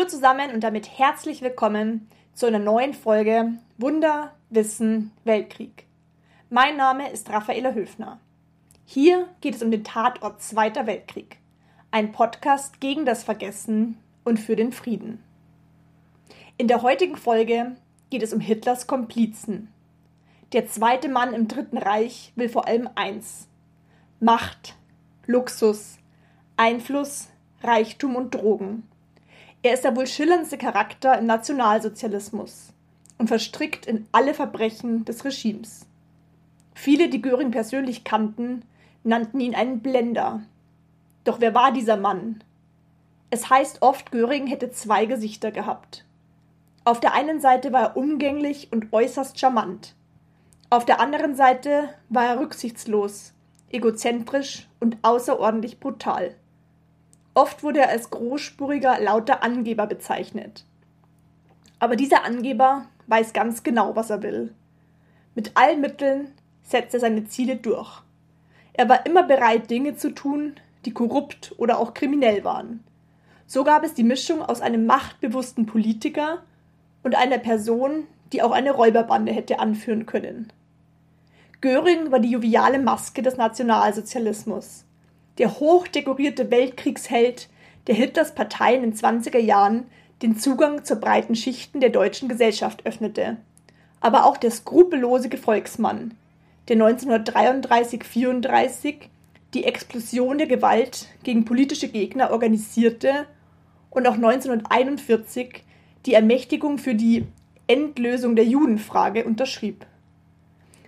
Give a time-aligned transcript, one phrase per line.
[0.00, 5.84] Hallo zusammen und damit herzlich willkommen zu einer neuen Folge Wunder, Wissen, Weltkrieg.
[6.48, 8.18] Mein Name ist Raffaela Höfner.
[8.86, 11.36] Hier geht es um den Tatort Zweiter Weltkrieg.
[11.90, 15.22] Ein Podcast gegen das Vergessen und für den Frieden.
[16.56, 17.76] In der heutigen Folge
[18.08, 19.68] geht es um Hitlers Komplizen.
[20.54, 23.48] Der zweite Mann im Dritten Reich will vor allem eins:
[24.18, 24.76] Macht,
[25.26, 25.98] Luxus,
[26.56, 27.28] Einfluss,
[27.62, 28.89] Reichtum und Drogen.
[29.62, 32.72] Er ist der wohl schillerndste Charakter im Nationalsozialismus
[33.18, 35.86] und verstrickt in alle Verbrechen des Regimes.
[36.74, 38.64] Viele, die Göring persönlich kannten,
[39.04, 40.40] nannten ihn einen Blender.
[41.24, 42.42] Doch wer war dieser Mann?
[43.28, 46.06] Es heißt oft, Göring hätte zwei Gesichter gehabt.
[46.84, 49.94] Auf der einen Seite war er umgänglich und äußerst charmant.
[50.70, 53.34] Auf der anderen Seite war er rücksichtslos,
[53.68, 56.34] egozentrisch und außerordentlich brutal.
[57.34, 60.64] Oft wurde er als großspuriger, lauter Angeber bezeichnet.
[61.78, 64.54] Aber dieser Angeber weiß ganz genau, was er will.
[65.34, 66.32] Mit allen Mitteln
[66.62, 68.02] setzt er seine Ziele durch.
[68.72, 70.54] Er war immer bereit, Dinge zu tun,
[70.84, 72.84] die korrupt oder auch kriminell waren.
[73.46, 76.42] So gab es die Mischung aus einem machtbewussten Politiker
[77.02, 80.52] und einer Person, die auch eine Räuberbande hätte anführen können.
[81.60, 84.84] Göring war die joviale Maske des Nationalsozialismus,
[85.40, 87.48] der hochdekorierte Weltkriegsheld,
[87.86, 89.84] der Hitlers Partei in den 20er Jahren
[90.20, 93.38] den Zugang zur breiten Schichten der deutschen Gesellschaft öffnete,
[94.00, 96.14] aber auch der skrupellose Gefolgsmann,
[96.68, 98.96] der 1933-34
[99.54, 103.24] die Explosion der Gewalt gegen politische Gegner organisierte
[103.88, 105.64] und auch 1941
[106.04, 107.24] die Ermächtigung für die
[107.66, 109.86] Endlösung der Judenfrage unterschrieb.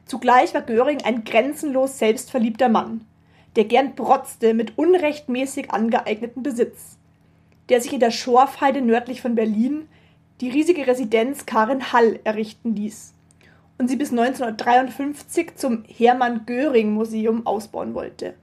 [0.05, 3.07] Zugleich war Göring ein grenzenlos selbstverliebter Mann,
[3.57, 6.99] der gern protzte mit unrechtmäßig angeeigneten Besitz,
[7.69, 9.89] der sich in der Schorfheide nördlich von Berlin
[10.41, 13.15] die riesige Residenz Karin Hall errichten ließ
[13.79, 18.35] und sie bis 1953 zum Hermann Göring Museum ausbauen wollte.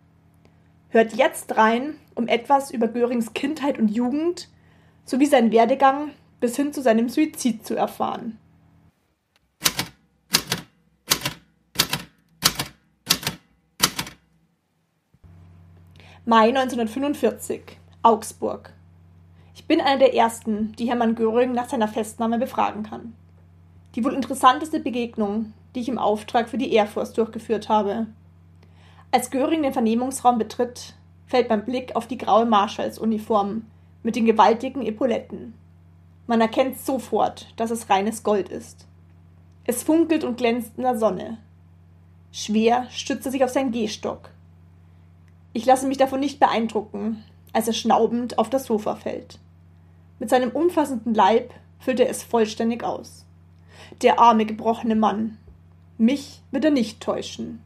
[0.90, 4.50] Hört jetzt rein, um etwas über Görings Kindheit und Jugend
[5.06, 8.38] sowie seinen Werdegang bis hin zu seinem Suizid zu erfahren.
[16.30, 18.72] Mai 1945, Augsburg.
[19.56, 23.16] Ich bin einer der ersten, die Hermann Göring nach seiner Festnahme befragen kann.
[23.96, 28.06] Die wohl interessanteste Begegnung, die ich im Auftrag für die Air Force durchgeführt habe.
[29.10, 30.94] Als Göring den Vernehmungsraum betritt,
[31.26, 33.64] fällt mein Blick auf die graue Marschallsuniform
[34.04, 35.56] mit den gewaltigen Epauletten.
[36.28, 38.86] Man erkennt sofort, dass es reines Gold ist.
[39.64, 41.40] Es funkelt und glänzt in der Sonne.
[42.32, 44.30] Schwer stützt er sich auf seinen Gehstock.
[45.54, 47.24] Ich lasse mich davon nicht beeindrucken,
[47.54, 49.40] als er schnaubend auf das Sofa fällt.
[50.20, 53.26] Mit seinem umfassenden Leib füllt er es vollständig aus.
[54.02, 55.38] Der arme, gebrochene Mann.
[55.98, 57.62] Mich wird er nicht täuschen.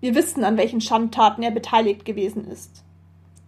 [0.00, 2.84] Wir wissen, an welchen Schandtaten er beteiligt gewesen ist.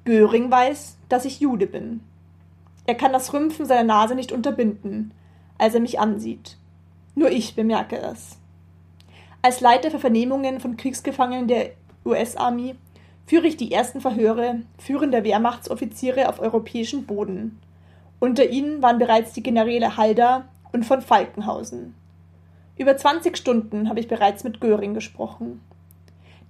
[0.04, 2.00] Göring weiß, dass ich Jude bin.
[2.86, 5.12] Er kann das Rümpfen seiner Nase nicht unterbinden,
[5.58, 6.56] als er mich ansieht.
[7.14, 8.38] Nur ich bemerke es.
[9.42, 11.72] Als Leiter für Vernehmungen von Kriegsgefangenen der
[12.04, 12.76] US-Armee
[13.30, 17.60] führe ich die ersten Verhöre führender Wehrmachtsoffiziere auf europäischen Boden.
[18.18, 21.94] Unter ihnen waren bereits die Generäle Halder und von Falkenhausen.
[22.76, 25.60] Über 20 Stunden habe ich bereits mit Göring gesprochen.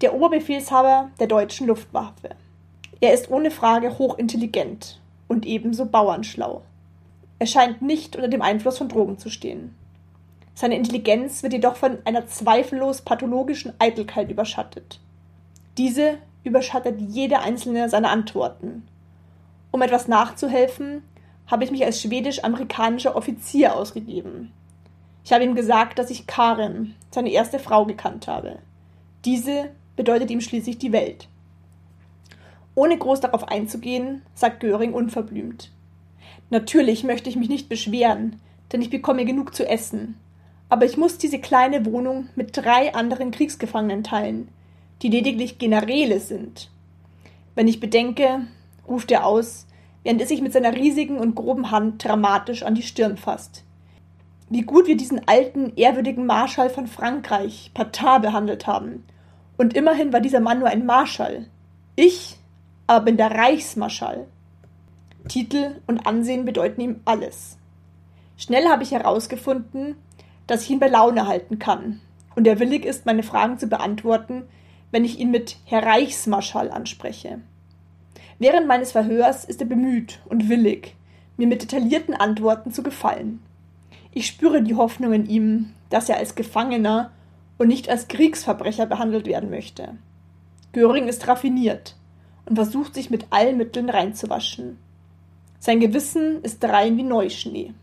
[0.01, 2.31] Der Oberbefehlshaber der deutschen Luftwaffe.
[3.03, 6.63] Er ist ohne Frage hochintelligent und ebenso bauernschlau.
[7.39, 9.75] Er scheint nicht unter dem Einfluss von Drogen zu stehen.
[10.55, 14.99] Seine Intelligenz wird jedoch von einer zweifellos pathologischen Eitelkeit überschattet.
[15.77, 18.87] Diese überschattet jede einzelne seiner Antworten.
[19.71, 21.03] Um etwas nachzuhelfen,
[21.47, 24.53] habe ich mich als schwedisch-amerikanischer Offizier ausgegeben.
[25.25, 28.59] Ich habe ihm gesagt, dass ich Karin, seine erste Frau, gekannt habe.
[29.25, 31.29] Diese bedeutet ihm schließlich die Welt.
[32.75, 35.71] Ohne groß darauf einzugehen, sagt Göring unverblümt.
[36.49, 38.41] Natürlich möchte ich mich nicht beschweren,
[38.73, 40.19] denn ich bekomme genug zu essen.
[40.69, 44.49] Aber ich muss diese kleine Wohnung mit drei anderen Kriegsgefangenen teilen,
[45.03, 46.71] die lediglich Generäle sind.
[47.55, 48.47] Wenn ich bedenke,
[48.87, 49.67] ruft er aus,
[50.03, 53.65] während er sich mit seiner riesigen und groben Hand dramatisch an die Stirn fasst.
[54.49, 59.05] Wie gut wir diesen alten, ehrwürdigen Marschall von Frankreich, Patat, behandelt haben.
[59.57, 61.47] Und immerhin war dieser Mann nur ein Marschall.
[61.95, 62.37] Ich
[62.87, 64.27] aber bin der Reichsmarschall.
[65.29, 67.57] Titel und Ansehen bedeuten ihm alles.
[68.37, 69.95] Schnell habe ich herausgefunden,
[70.49, 72.01] dass ich ihn bei Laune halten kann
[72.35, 74.45] und er willig ist, meine Fragen zu beantworten,
[74.91, 77.41] wenn ich ihn mit Herr Reichsmarschall anspreche.
[78.39, 80.97] Während meines Verhörs ist er bemüht und willig,
[81.37, 83.43] mir mit detaillierten Antworten zu gefallen.
[84.13, 87.11] Ich spüre die Hoffnung in ihm, dass er als Gefangener
[87.59, 89.97] und nicht als Kriegsverbrecher behandelt werden möchte.
[90.73, 91.97] Göring ist raffiniert
[92.47, 94.79] und versucht sich mit allen Mitteln reinzuwaschen.
[95.59, 97.75] Sein Gewissen ist rein wie Neuschnee.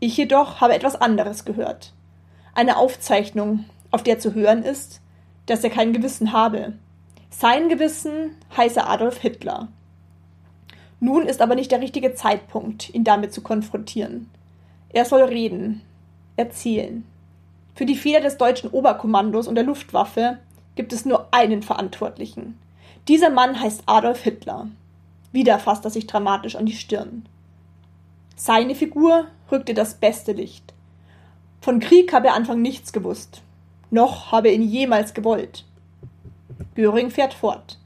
[0.00, 1.92] Ich jedoch habe etwas anderes gehört.
[2.54, 5.02] Eine Aufzeichnung, auf der zu hören ist,
[5.50, 6.74] dass er kein Gewissen habe.
[7.28, 9.66] Sein Gewissen heiße Adolf Hitler.
[11.00, 14.30] Nun ist aber nicht der richtige Zeitpunkt, ihn damit zu konfrontieren.
[14.90, 15.80] Er soll reden,
[16.36, 17.04] erzählen.
[17.74, 20.38] Für die Fehler des deutschen Oberkommandos und der Luftwaffe
[20.76, 22.56] gibt es nur einen Verantwortlichen.
[23.08, 24.68] Dieser Mann heißt Adolf Hitler.
[25.32, 27.26] Wieder fasst er sich dramatisch an die Stirn.
[28.36, 30.74] Seine Figur rückte das beste Licht.
[31.60, 33.42] Von Krieg habe er Anfang nichts gewusst.
[33.90, 35.64] Noch habe ihn jemals gewollt.
[36.74, 37.78] Göring fährt fort.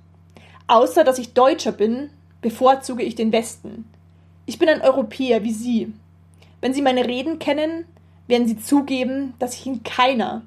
[0.66, 2.10] Außer dass ich Deutscher bin,
[2.40, 3.86] bevorzuge ich den Westen.
[4.46, 5.92] Ich bin ein Europäer wie Sie.
[6.60, 7.86] Wenn Sie meine Reden kennen,
[8.26, 10.42] werden Sie zugeben, dass ich in keiner,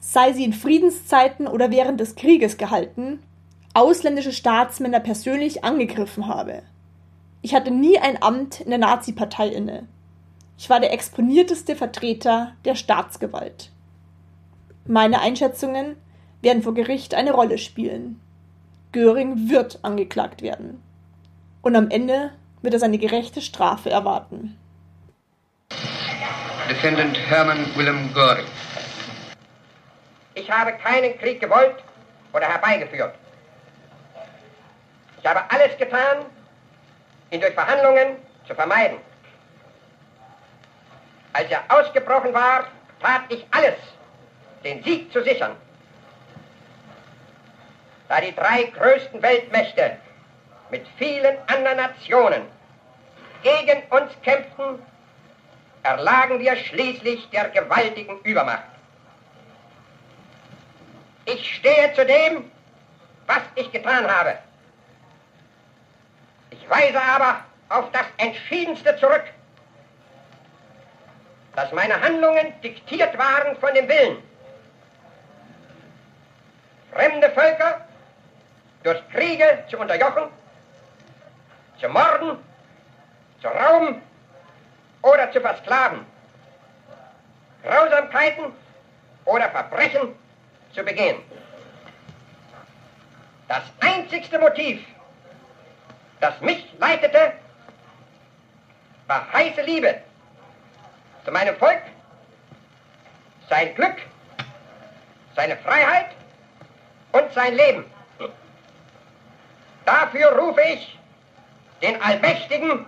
[0.00, 3.20] sei sie in Friedenszeiten oder während des Krieges gehalten,
[3.74, 6.62] ausländische Staatsmänner persönlich angegriffen habe.
[7.42, 9.86] Ich hatte nie ein Amt in der Nazi-Partei inne.
[10.56, 13.70] Ich war der exponierteste Vertreter der Staatsgewalt.
[14.90, 16.00] Meine Einschätzungen
[16.40, 18.22] werden vor Gericht eine Rolle spielen.
[18.92, 20.82] Göring wird angeklagt werden.
[21.60, 22.30] Und am Ende
[22.62, 24.58] wird er seine gerechte Strafe erwarten.
[26.70, 28.46] Defendant Hermann Willem Göring.
[30.32, 31.76] Ich habe keinen Krieg gewollt
[32.32, 33.14] oder herbeigeführt.
[35.20, 36.24] Ich habe alles getan,
[37.30, 38.96] ihn durch Verhandlungen zu vermeiden.
[41.34, 42.68] Als er ausgebrochen war,
[43.02, 43.76] tat ich alles,
[44.64, 45.56] den Sieg zu sichern.
[48.08, 49.98] Da die drei größten Weltmächte
[50.70, 52.42] mit vielen anderen Nationen
[53.42, 54.78] gegen uns kämpften,
[55.82, 58.64] erlagen wir schließlich der gewaltigen Übermacht.
[61.24, 62.50] Ich stehe zu dem,
[63.26, 64.38] was ich getan habe.
[66.50, 69.24] Ich weise aber auf das Entschiedenste zurück,
[71.54, 74.22] dass meine Handlungen diktiert waren von dem Willen,
[76.92, 77.80] fremde Völker
[78.82, 80.28] durch Kriege zu unterjochen,
[81.80, 82.38] zu morden,
[83.40, 84.02] zu rauben
[85.02, 86.04] oder zu versklaven,
[87.62, 88.52] Grausamkeiten
[89.24, 90.14] oder Verbrechen
[90.74, 91.22] zu begehen.
[93.48, 94.84] Das einzigste Motiv,
[96.20, 97.32] das mich leitete,
[99.06, 100.02] war heiße Liebe
[101.24, 101.82] zu meinem Volk,
[103.48, 103.96] sein Glück,
[105.34, 106.17] seine Freiheit
[107.12, 107.84] und sein Leben.
[109.84, 110.98] Dafür rufe ich
[111.80, 112.86] den Allmächtigen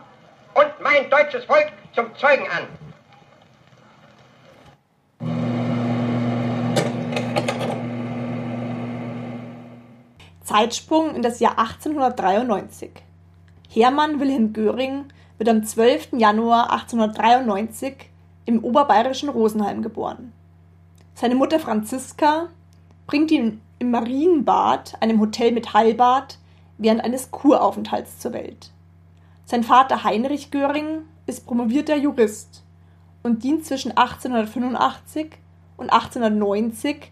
[0.54, 2.66] und mein deutsches Volk zum Zeugen an.
[10.44, 12.90] Zeitsprung in das Jahr 1893.
[13.68, 15.04] Hermann Wilhelm Göring
[15.38, 16.08] wird am 12.
[16.18, 18.10] Januar 1893
[18.46, 20.32] im oberbayerischen Rosenheim geboren.
[21.14, 22.48] Seine Mutter Franziska
[23.06, 26.38] bringt ihn im Marienbad, einem Hotel mit Heilbad,
[26.78, 28.70] während eines Kuraufenthalts zur Welt.
[29.46, 32.62] Sein Vater Heinrich Göring ist promovierter Jurist
[33.22, 35.32] und dient zwischen 1885
[35.76, 37.10] und 1890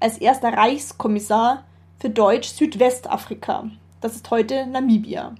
[0.00, 1.64] als erster Reichskommissar
[1.98, 3.70] für Deutsch-Südwestafrika,
[4.00, 5.34] das ist heute Namibia.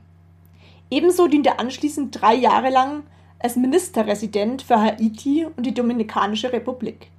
[0.90, 3.02] Ebenso dient er anschließend drei Jahre lang
[3.38, 7.10] als Ministerresident für Haiti und die Dominikanische Republik.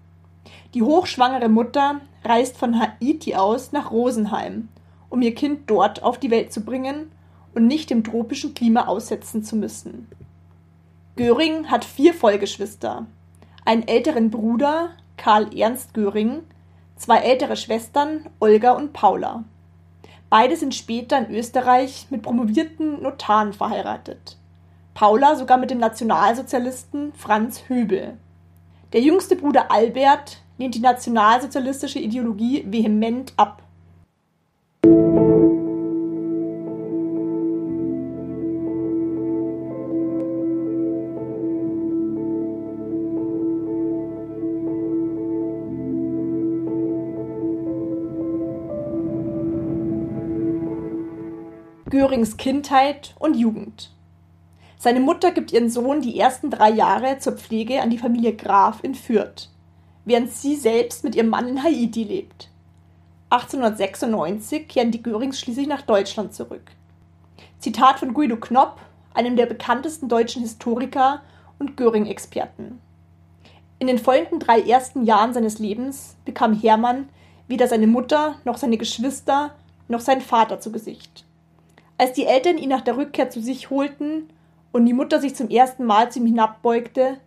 [0.73, 4.69] Die hochschwangere Mutter reist von Haiti aus nach Rosenheim,
[5.09, 7.11] um ihr Kind dort auf die Welt zu bringen
[7.55, 10.07] und nicht dem tropischen Klima aussetzen zu müssen.
[11.15, 13.05] Göring hat vier Vollgeschwister,
[13.65, 16.43] einen älteren Bruder, Karl Ernst Göring,
[16.95, 19.43] zwei ältere Schwestern, Olga und Paula.
[20.29, 24.37] Beide sind später in Österreich mit promovierten Notaren verheiratet.
[24.93, 28.17] Paula sogar mit dem Nationalsozialisten Franz Höbel.
[28.93, 33.63] Der jüngste Bruder Albert lehnt die nationalsozialistische Ideologie vehement ab.
[51.89, 53.91] Görings Kindheit und Jugend.
[54.77, 58.83] Seine Mutter gibt ihren Sohn die ersten drei Jahre zur Pflege an die Familie Graf
[58.83, 59.49] in Fürth
[60.09, 62.49] während sie selbst mit ihrem Mann in Haiti lebt.
[63.29, 66.71] 1896 kehren die Görings schließlich nach Deutschland zurück.
[67.59, 68.81] Zitat von Guido Knopp,
[69.13, 71.21] einem der bekanntesten deutschen Historiker
[71.59, 72.81] und Göring-Experten.
[73.77, 77.07] In den folgenden drei ersten Jahren seines Lebens bekam Hermann
[77.47, 79.55] weder seine Mutter noch seine Geschwister
[79.87, 81.23] noch sein Vater zu Gesicht.
[81.97, 84.29] Als die Eltern ihn nach der Rückkehr zu sich holten
[84.71, 87.17] und die Mutter sich zum ersten Mal zu ihm hinabbeugte,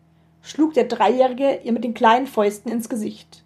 [0.42, 3.42] schlug der Dreijährige ihr mit den kleinen Fäusten ins Gesicht.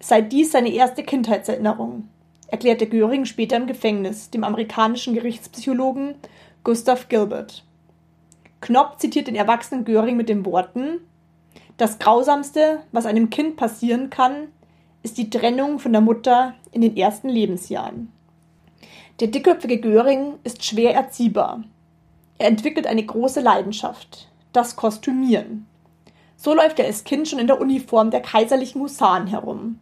[0.00, 2.08] Sei dies seine erste Kindheitserinnerung,
[2.48, 6.14] erklärte Göring später im Gefängnis dem amerikanischen Gerichtspsychologen
[6.62, 7.64] Gustav Gilbert.
[8.60, 11.00] Knopp zitiert den erwachsenen Göring mit den Worten
[11.76, 14.48] Das Grausamste, was einem Kind passieren kann,
[15.02, 18.10] ist die Trennung von der Mutter in den ersten Lebensjahren.
[19.20, 21.64] Der dickköpfige Göring ist schwer erziehbar.
[22.38, 25.66] Er entwickelt eine große Leidenschaft, das Kostümieren.
[26.36, 29.78] So läuft er als Kind schon in der Uniform der kaiserlichen Husaren herum.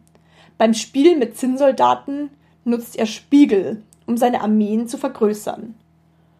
[0.57, 2.29] Beim Spiel mit Zinnsoldaten
[2.63, 5.75] nutzt er Spiegel, um seine Armeen zu vergrößern.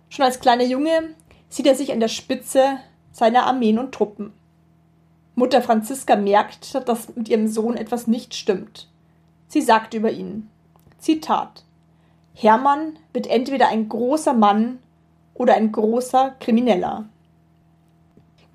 [0.09, 1.15] Schon als kleiner Junge
[1.49, 2.77] sieht er sich an der Spitze
[3.11, 4.33] seiner Armeen und Truppen.
[5.35, 8.87] Mutter Franziska merkt, dass mit ihrem Sohn etwas nicht stimmt.
[9.47, 10.49] Sie sagt über ihn,
[10.99, 11.63] Zitat,
[12.33, 14.79] Hermann wird entweder ein großer Mann
[15.33, 17.05] oder ein großer Krimineller.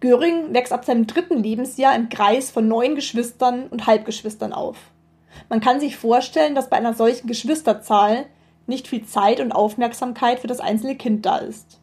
[0.01, 4.77] Göring wächst ab seinem dritten Lebensjahr im Kreis von neun Geschwistern und Halbgeschwistern auf.
[5.49, 8.27] Man kann sich vorstellen, dass bei einer solchen Geschwisterzahl
[8.67, 11.81] nicht viel Zeit und Aufmerksamkeit für das einzelne Kind da ist.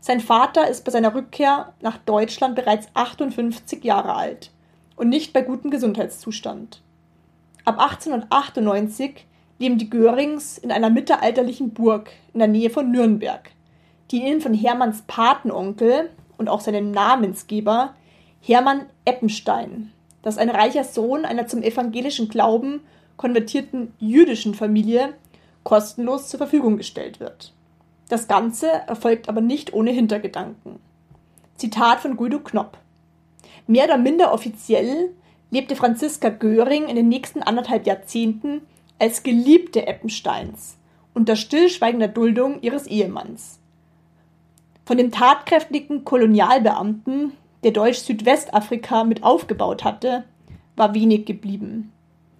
[0.00, 4.50] Sein Vater ist bei seiner Rückkehr nach Deutschland bereits 58 Jahre alt
[4.96, 6.80] und nicht bei gutem Gesundheitszustand.
[7.66, 9.26] Ab 1898
[9.58, 13.50] leben die Görings in einer mittelalterlichen Burg in der Nähe von Nürnberg,
[14.10, 16.10] die ihnen von Hermanns Patenonkel
[16.40, 17.94] und auch seinem Namensgeber
[18.40, 19.92] Hermann Eppenstein,
[20.22, 22.80] das ein reicher Sohn einer zum evangelischen Glauben
[23.18, 25.12] konvertierten jüdischen Familie,
[25.62, 27.52] kostenlos zur Verfügung gestellt wird.
[28.08, 30.80] Das Ganze erfolgt aber nicht ohne Hintergedanken.
[31.56, 32.78] Zitat von Guido Knopp.
[33.66, 35.10] Mehr oder minder offiziell
[35.50, 38.62] lebte Franziska Göring in den nächsten anderthalb Jahrzehnten
[38.98, 40.78] als Geliebte Eppensteins
[41.12, 43.59] unter stillschweigender Duldung ihres Ehemanns.
[44.90, 50.24] Von dem tatkräftigen Kolonialbeamten, der Deutsch-Südwestafrika mit aufgebaut hatte,
[50.74, 51.92] war wenig geblieben.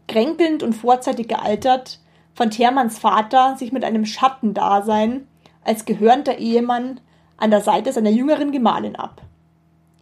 [0.09, 2.01] Kränkelnd und vorzeitig gealtert,
[2.35, 5.29] fand Hermanns Vater sich mit einem Schattendasein
[5.63, 6.99] als gehörnter Ehemann
[7.37, 9.23] an der Seite seiner jüngeren Gemahlin ab.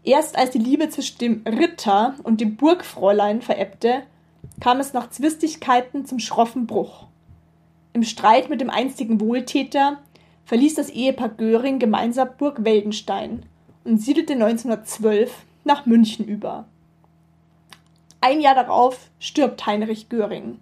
[0.02, 4.04] Erst als die Liebe zwischen dem Ritter und dem Burgfräulein verebbte,
[4.58, 7.08] kam es nach Zwistigkeiten zum schroffen Bruch.
[7.92, 9.98] Im Streit mit dem einstigen Wohltäter
[10.48, 13.44] verließ das Ehepaar Göring gemeinsam Burg Weldenstein
[13.84, 15.30] und siedelte 1912
[15.64, 16.64] nach München über.
[18.22, 20.58] Ein Jahr darauf stirbt Heinrich Göring.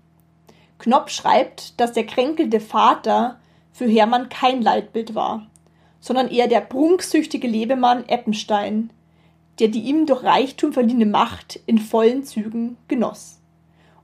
[0.78, 3.38] Knopp schreibt, dass der kränkelte Vater
[3.72, 5.46] für Hermann kein Leitbild war,
[6.00, 8.90] sondern eher der prunksüchtige Lebemann Eppenstein,
[9.60, 13.38] der die ihm durch Reichtum verliehene Macht in vollen Zügen genoss.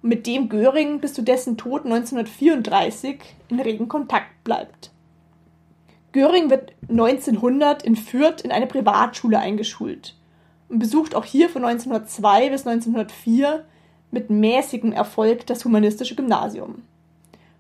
[0.01, 4.93] Und mit dem Göring bis zu dessen Tod 1934 in regen Kontakt bleibt.
[6.12, 10.14] Göring wird 1900 in Fürth in eine Privatschule eingeschult
[10.69, 13.64] und besucht auch hier von 1902 bis 1904
[14.11, 16.83] mit mäßigem Erfolg das humanistische Gymnasium.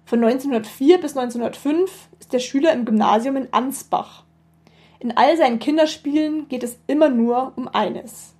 [0.04, 4.24] Von 1904 bis 1905 ist der Schüler im Gymnasium in Ansbach.
[5.00, 8.34] In all seinen Kinderspielen geht es immer nur um eines: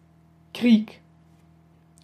[0.53, 1.01] Krieg.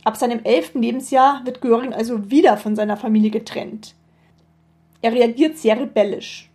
[0.05, 3.95] Ab seinem elften Lebensjahr wird Göring also wieder von seiner Familie getrennt.
[5.03, 6.48] Er reagiert sehr rebellisch.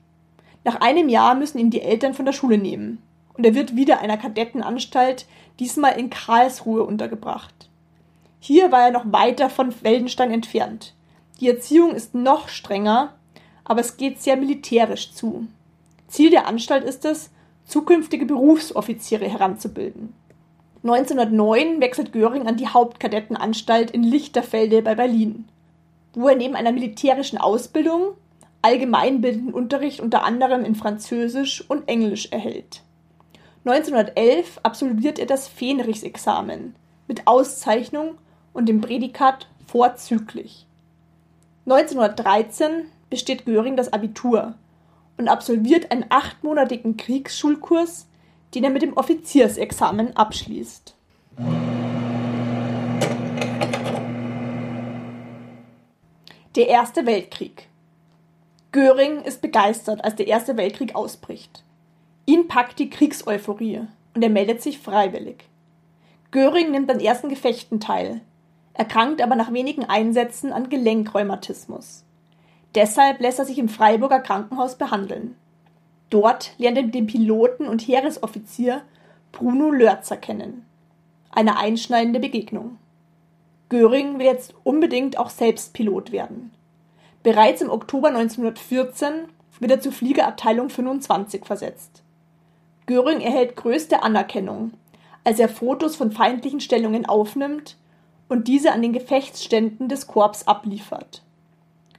[0.64, 3.02] Nach einem Jahr müssen ihn die Eltern von der Schule nehmen
[3.36, 5.26] und er wird wieder einer Kadettenanstalt,
[5.60, 7.70] diesmal in Karlsruhe, untergebracht.
[8.40, 10.94] Hier war er noch weiter von Weldenstein entfernt.
[11.40, 13.14] Die Erziehung ist noch strenger,
[13.64, 15.48] aber es geht sehr militärisch zu.
[16.08, 17.32] Ziel der Anstalt ist es,
[17.66, 20.14] zukünftige Berufsoffiziere heranzubilden.
[20.84, 25.46] 1909 wechselt Göring an die Hauptkadettenanstalt in Lichterfelde bei Berlin,
[26.14, 28.16] wo er neben einer militärischen Ausbildung
[28.64, 32.82] allgemeinbildenden Unterricht unter anderem in Französisch und Englisch erhält.
[33.66, 36.76] 1911 absolviert er das Fähnrichsexamen
[37.08, 38.18] mit Auszeichnung
[38.54, 40.66] und dem Prädikat vorzüglich.
[41.66, 44.56] 1913 besteht Göring das Abitur
[45.18, 48.08] und absolviert einen achtmonatigen Kriegsschulkurs,
[48.56, 50.96] den er mit dem Offiziersexamen abschließt.
[56.56, 57.68] Der Erste Weltkrieg.
[58.74, 61.64] Göring ist begeistert, als der Erste Weltkrieg ausbricht.
[62.26, 63.82] Ihn packt die Kriegseuphorie
[64.16, 65.48] und er meldet sich freiwillig.
[66.32, 68.22] Göring nimmt an ersten Gefechten teil,
[68.74, 72.04] erkrankt aber nach wenigen Einsätzen an Gelenkrheumatismus.
[72.74, 75.36] Deshalb lässt er sich im Freiburger Krankenhaus behandeln.
[76.10, 78.82] Dort lernt er den Piloten und Heeresoffizier
[79.32, 80.66] Bruno Lörzer kennen.
[81.30, 82.80] Eine einschneidende Begegnung.
[83.70, 86.53] Göring will jetzt unbedingt auch selbst Pilot werden.
[87.24, 92.04] Bereits im Oktober 1914 wird er zur Fliegerabteilung 25 versetzt.
[92.86, 94.74] Göring erhält größte Anerkennung,
[95.24, 97.78] als er Fotos von feindlichen Stellungen aufnimmt
[98.28, 101.22] und diese an den Gefechtsständen des Korps abliefert.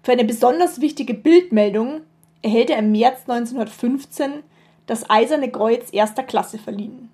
[0.02, 2.02] Für eine besonders wichtige Bildmeldung
[2.42, 4.42] erhält er im März 1915
[4.86, 7.08] das Eiserne Kreuz erster Klasse verliehen.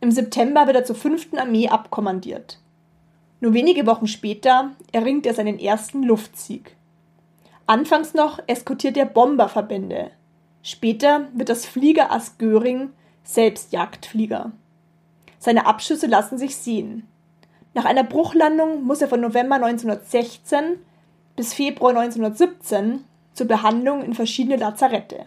[0.00, 1.34] Im September wird er zur 5.
[1.36, 2.60] Armee abkommandiert.
[3.40, 6.76] Nur wenige Wochen später erringt er seinen ersten Luftsieg.
[7.66, 10.10] Anfangs noch eskortiert er Bomberverbände.
[10.62, 12.90] Später wird das Fliegerass Göring
[13.24, 14.52] selbst Jagdflieger.
[15.38, 17.08] Seine Abschüsse lassen sich sehen.
[17.74, 20.78] Nach einer Bruchlandung muss er von November 1916
[21.36, 25.26] bis Februar 1917 zur Behandlung in verschiedene Lazarette.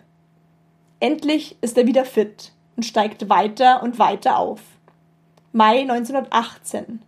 [1.00, 4.62] Endlich ist er wieder fit und steigt weiter und weiter auf.
[5.52, 7.02] Mai 1918.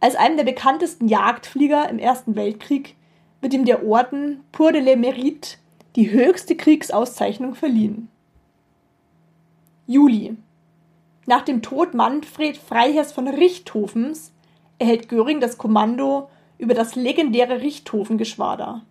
[0.00, 2.96] Als einem der bekanntesten Jagdflieger im Ersten Weltkrieg
[3.42, 5.58] wird ihm der Orden Pour de le Mérite,
[5.96, 8.08] die höchste Kriegsauszeichnung, verliehen.
[9.86, 10.36] Juli.
[11.26, 14.32] Nach dem Tod Manfred Freiherrs von Richthofens
[14.78, 18.82] erhält Göring das Kommando über das legendäre Richthofen-Geschwader.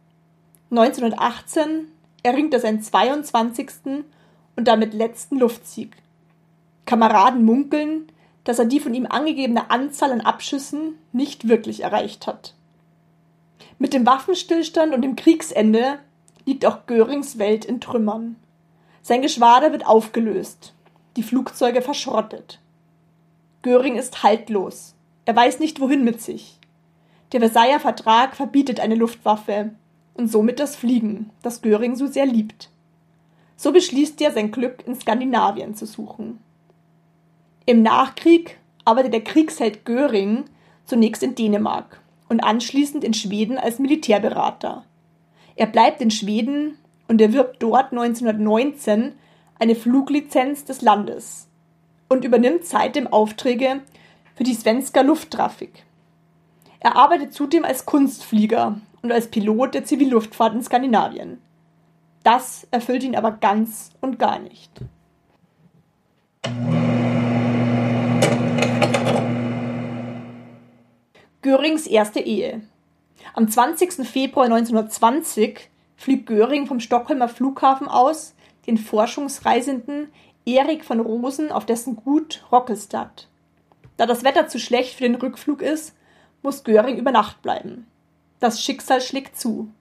[0.69, 1.87] 1918
[2.23, 4.03] erringt er seinen 22.
[4.55, 5.95] und damit letzten Luftsieg.
[6.85, 8.07] Kameraden munkeln,
[8.43, 12.53] dass er die von ihm angegebene Anzahl an Abschüssen nicht wirklich erreicht hat.
[13.81, 15.97] Mit dem Waffenstillstand und dem Kriegsende
[16.45, 18.35] liegt auch Görings Welt in Trümmern.
[19.01, 20.75] Sein Geschwader wird aufgelöst,
[21.15, 22.59] die Flugzeuge verschrottet.
[23.63, 24.93] Göring ist haltlos.
[25.25, 26.59] Er weiß nicht wohin mit sich.
[27.31, 29.71] Der Versailler Vertrag verbietet eine Luftwaffe
[30.13, 32.69] und somit das Fliegen, das Göring so sehr liebt.
[33.57, 36.37] So beschließt er, sein Glück in Skandinavien zu suchen.
[37.65, 40.43] Im Nachkrieg arbeitet der Kriegsheld Göring
[40.85, 42.00] zunächst in Dänemark
[42.31, 44.85] und anschließend in Schweden als Militärberater.
[45.57, 46.77] Er bleibt in Schweden
[47.09, 49.15] und erwirbt dort 1919
[49.59, 51.49] eine Fluglizenz des Landes
[52.07, 53.81] und übernimmt seitdem Aufträge
[54.35, 55.83] für die Svenska Lufttrafik.
[56.79, 61.41] Er arbeitet zudem als Kunstflieger und als Pilot der Zivilluftfahrt in Skandinavien.
[62.23, 64.71] Das erfüllt ihn aber ganz und gar nicht.
[71.41, 72.61] Görings erste Ehe.
[73.33, 74.07] Am 20.
[74.07, 78.35] Februar 1920 fliegt Göring vom Stockholmer Flughafen aus
[78.67, 80.09] den Forschungsreisenden
[80.45, 83.27] Erik von Rosen auf dessen Gut Rockelstadt.
[83.97, 85.95] Da das Wetter zu schlecht für den Rückflug ist,
[86.43, 87.87] muss Göring über Nacht bleiben.
[88.39, 89.71] Das Schicksal schlägt zu.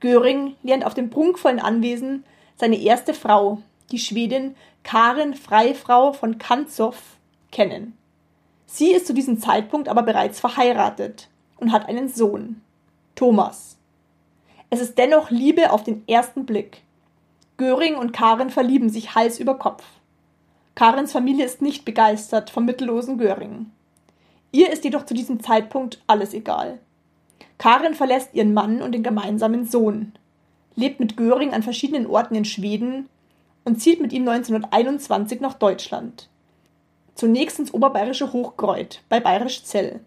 [0.00, 2.24] Göring lernt auf dem prunkvollen Anwesen
[2.56, 6.96] seine erste Frau, die Schwedin Karin Freifrau von Kantzow,
[7.50, 7.96] kennen.
[8.72, 12.60] Sie ist zu diesem Zeitpunkt aber bereits verheiratet und hat einen Sohn,
[13.16, 13.76] Thomas.
[14.70, 16.82] Es ist dennoch Liebe auf den ersten Blick.
[17.56, 19.82] Göring und Karin verlieben sich Hals über Kopf.
[20.76, 23.72] Karins Familie ist nicht begeistert vom mittellosen Göring.
[24.52, 26.78] Ihr ist jedoch zu diesem Zeitpunkt alles egal.
[27.58, 30.12] Karin verlässt ihren Mann und den gemeinsamen Sohn,
[30.76, 33.08] lebt mit Göring an verschiedenen Orten in Schweden
[33.64, 36.28] und zieht mit ihm 1921 nach Deutschland.
[37.20, 40.00] Zunächst ins oberbayerische Hochkreuth bei Bayerisch Zell.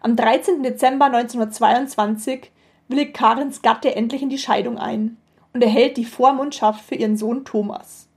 [0.00, 0.64] Am 13.
[0.64, 2.50] Dezember 1922
[2.88, 5.18] willigt Karins Gatte endlich in die Scheidung ein
[5.54, 8.08] und erhält die Vormundschaft für ihren Sohn Thomas.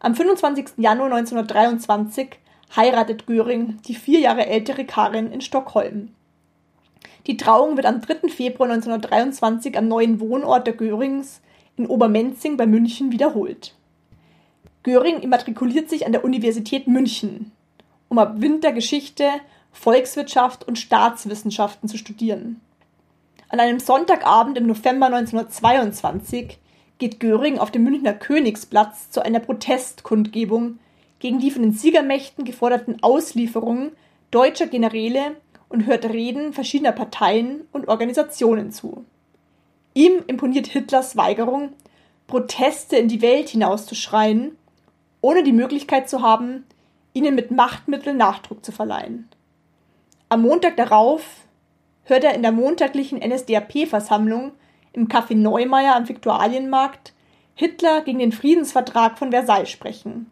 [0.00, 0.72] Am 25.
[0.76, 2.38] Januar 1923
[2.76, 6.10] heiratet Göring die vier Jahre ältere Karin in Stockholm.
[7.26, 8.28] Die Trauung wird am 3.
[8.28, 11.40] Februar 1923 am neuen Wohnort der Görings
[11.78, 13.74] in Obermenzing bei München wiederholt.
[14.82, 17.52] Göring immatrikuliert sich an der Universität München,
[18.08, 19.28] um ab Winter Geschichte,
[19.72, 22.60] Volkswirtschaft und Staatswissenschaften zu studieren.
[23.50, 26.58] An einem Sonntagabend im November 1922
[26.98, 30.78] geht Göring auf dem Münchner Königsplatz zu einer Protestkundgebung
[31.18, 33.92] gegen die von den Siegermächten geforderten Auslieferungen
[34.30, 35.36] deutscher Generäle
[35.68, 39.04] und hört Reden verschiedener Parteien und Organisationen zu.
[39.94, 41.70] Ihm imponiert Hitlers Weigerung,
[42.26, 44.56] Proteste in die Welt hinauszuschreien,
[45.20, 46.64] ohne die Möglichkeit zu haben,
[47.12, 49.28] ihnen mit Machtmitteln Nachdruck zu verleihen.
[50.28, 51.22] Am Montag darauf
[52.04, 54.52] hört er in der montaglichen NSDAP-Versammlung
[54.92, 57.12] im Café Neumeier am Viktualienmarkt
[57.54, 60.30] Hitler gegen den Friedensvertrag von Versailles sprechen.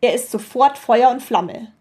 [0.00, 1.72] Er ist sofort Feuer und Flamme.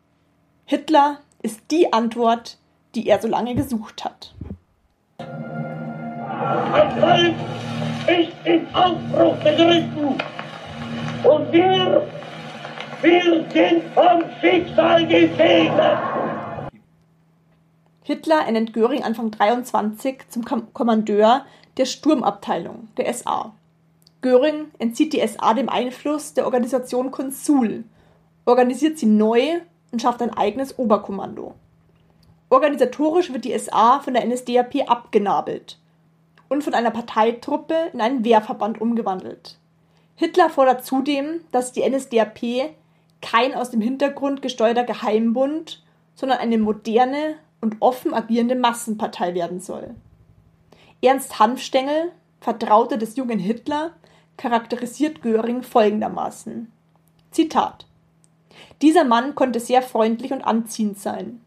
[0.65, 2.57] Hitler ist die Antwort,
[2.95, 4.33] die er so lange gesucht hat.
[5.17, 7.35] Ein Volk
[8.07, 10.17] ist in Aufbruch begriffen
[11.23, 12.07] und wir,
[13.01, 15.97] wir sind vom Schicksal gesegnet.
[18.03, 21.45] Hitler ernennt Göring Anfang 23 zum Kommandeur
[21.77, 23.53] der Sturmabteilung der SA.
[24.21, 27.85] Göring entzieht die SA dem Einfluss der Organisation Konsul,
[28.45, 29.61] organisiert sie neu
[29.91, 31.55] und schafft ein eigenes Oberkommando.
[32.49, 35.79] Organisatorisch wird die SA von der NSDAP abgenabelt
[36.49, 39.57] und von einer Parteitruppe in einen Wehrverband umgewandelt.
[40.15, 42.75] Hitler fordert zudem, dass die NSDAP
[43.21, 45.83] kein aus dem Hintergrund gesteuerter Geheimbund,
[46.15, 49.95] sondern eine moderne und offen agierende Massenpartei werden soll.
[51.01, 53.91] Ernst Hanfstengel, Vertrauter des jungen Hitler,
[54.37, 56.71] charakterisiert Göring folgendermaßen.
[57.31, 57.85] Zitat.
[58.81, 61.41] Dieser Mann konnte sehr freundlich und anziehend sein.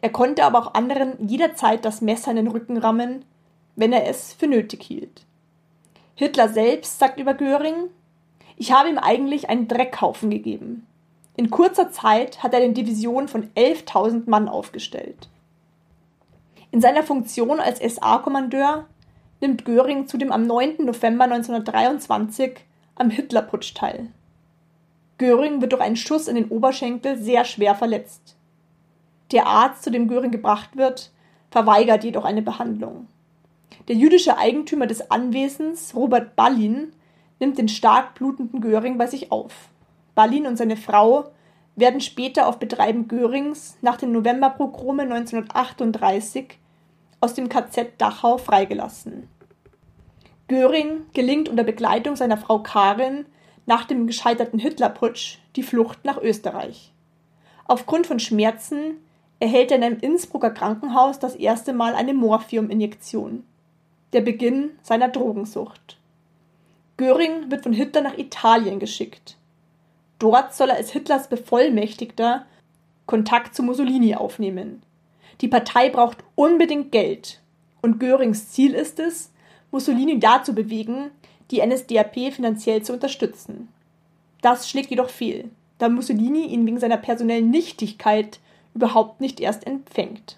[0.00, 3.24] Er konnte aber auch anderen jederzeit das Messer in den Rücken rammen,
[3.76, 5.26] wenn er es für nötig hielt.
[6.14, 7.90] Hitler selbst sagt über Göring,
[8.56, 10.86] ich habe ihm eigentlich einen Dreckhaufen gegeben.
[11.40, 15.30] In kurzer Zeit hat er eine Division von 11.000 Mann aufgestellt.
[16.70, 18.84] In seiner Funktion als SA-Kommandeur
[19.40, 20.84] nimmt Göring zudem am 9.
[20.84, 22.58] November 1923
[22.94, 24.10] am Hitlerputsch teil.
[25.16, 28.36] Göring wird durch einen Schuss in den Oberschenkel sehr schwer verletzt.
[29.32, 31.10] Der Arzt, zu dem Göring gebracht wird,
[31.50, 33.06] verweigert jedoch eine Behandlung.
[33.88, 36.92] Der jüdische Eigentümer des Anwesens, Robert Ballin,
[37.38, 39.69] nimmt den stark blutenden Göring bei sich auf.
[40.14, 41.30] Ballin und seine Frau
[41.76, 46.58] werden später auf Betreiben Görings nach den Novemberpogromen 1938
[47.20, 49.28] aus dem KZ Dachau freigelassen.
[50.48, 53.26] Göring gelingt unter Begleitung seiner Frau Karin
[53.66, 56.92] nach dem gescheiterten Hitlerputsch die Flucht nach Österreich.
[57.66, 58.96] Aufgrund von Schmerzen
[59.38, 63.44] erhält er in einem Innsbrucker Krankenhaus das erste Mal eine Morphiuminjektion.
[64.12, 65.98] Der Beginn seiner Drogensucht.
[66.96, 69.36] Göring wird von Hitler nach Italien geschickt.
[70.20, 72.46] Dort soll er als Hitlers Bevollmächtigter
[73.06, 74.82] Kontakt zu Mussolini aufnehmen.
[75.40, 77.40] Die Partei braucht unbedingt Geld.
[77.82, 79.32] Und Görings Ziel ist es,
[79.70, 81.10] Mussolini dazu bewegen,
[81.50, 83.68] die NSDAP finanziell zu unterstützen.
[84.42, 88.38] Das schlägt jedoch fehl, da Mussolini ihn wegen seiner personellen Nichtigkeit
[88.74, 90.36] überhaupt nicht erst empfängt.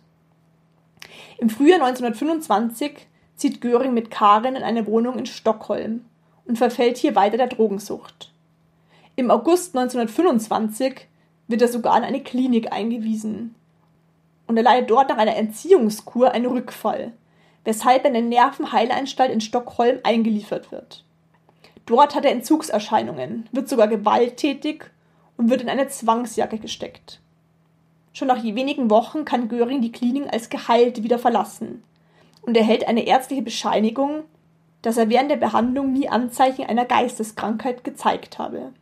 [1.38, 6.05] Im Frühjahr 1925 zieht Göring mit Karin in eine Wohnung in Stockholm
[6.47, 8.32] und verfällt hier weiter der Drogensucht.
[9.14, 11.07] Im August 1925
[11.46, 13.55] wird er sogar in eine Klinik eingewiesen,
[14.46, 17.12] und er leidet dort nach einer Entziehungskur einen Rückfall,
[17.64, 21.05] weshalb er in eine Nervenheilanstalt in Stockholm eingeliefert wird.
[21.85, 24.90] Dort hat er Entzugserscheinungen, wird sogar gewalttätig
[25.37, 27.20] und wird in eine Zwangsjacke gesteckt.
[28.14, 31.83] Schon nach wenigen Wochen kann Göring die Klinik als geheilt wieder verlassen
[32.40, 34.25] und erhält eine ärztliche Bescheinigung,
[34.81, 38.72] dass er während der Behandlung nie Anzeichen einer Geisteskrankheit gezeigt habe.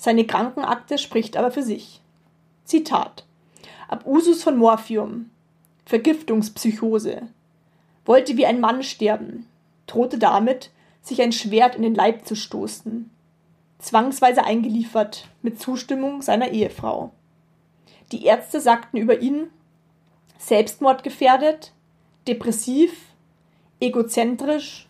[0.00, 2.00] Seine Krankenakte spricht aber für sich.
[2.64, 3.26] Zitat
[3.86, 5.28] Abusus von Morphium,
[5.84, 7.28] Vergiftungspsychose,
[8.06, 9.46] wollte wie ein Mann sterben,
[9.86, 10.70] drohte damit,
[11.02, 13.10] sich ein Schwert in den Leib zu stoßen,
[13.78, 17.10] zwangsweise eingeliefert mit Zustimmung seiner Ehefrau.
[18.10, 19.50] Die Ärzte sagten über ihn
[20.38, 21.74] selbstmordgefährdet,
[22.26, 22.94] depressiv,
[23.80, 24.88] egozentrisch,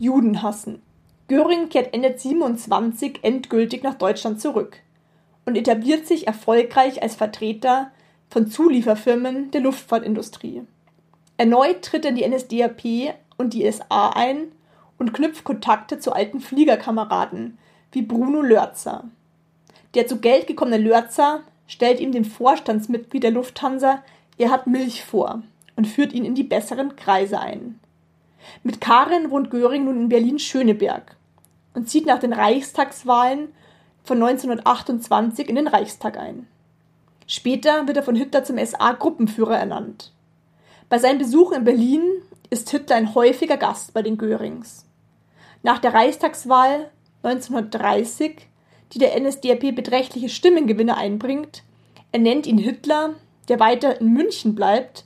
[0.00, 0.82] Juden hassen.
[1.28, 4.78] Göring kehrt Ende 27 endgültig nach Deutschland zurück
[5.44, 7.90] und etabliert sich erfolgreich als Vertreter
[8.30, 10.62] von Zulieferfirmen der Luftfahrtindustrie.
[11.36, 14.52] Erneut tritt er in die NSDAP und die SA ein
[14.96, 17.58] und knüpft Kontakte zu alten Fliegerkameraden
[17.92, 19.04] wie Bruno Lörzer.
[19.94, 24.02] Der zu Geld gekommene Lörzer stellt ihm den Vorstandsmitglied der Lufthansa
[24.38, 25.42] Erhard Milch vor
[25.76, 27.78] und führt ihn in die besseren Kreise ein.
[28.62, 31.17] Mit Karin wohnt Göring nun in Berlin-Schöneberg
[31.74, 33.48] und zieht nach den Reichstagswahlen
[34.04, 36.46] von 1928 in den Reichstag ein.
[37.26, 40.12] Später wird er von Hitler zum SA-Gruppenführer ernannt.
[40.88, 42.02] Bei seinen Besuchen in Berlin
[42.48, 44.86] ist Hitler ein häufiger Gast bei den Görings.
[45.62, 46.90] Nach der Reichstagswahl
[47.22, 48.48] 1930,
[48.92, 51.62] die der NSDAP beträchtliche Stimmengewinne einbringt,
[52.12, 53.14] ernennt ihn Hitler,
[53.48, 55.04] der weiter in München bleibt,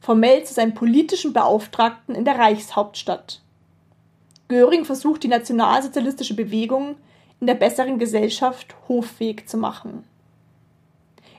[0.00, 3.40] formell zu seinem politischen Beauftragten in der Reichshauptstadt.
[4.48, 6.96] Göring versucht die nationalsozialistische Bewegung
[7.40, 10.04] in der besseren Gesellschaft hoffähig zu machen.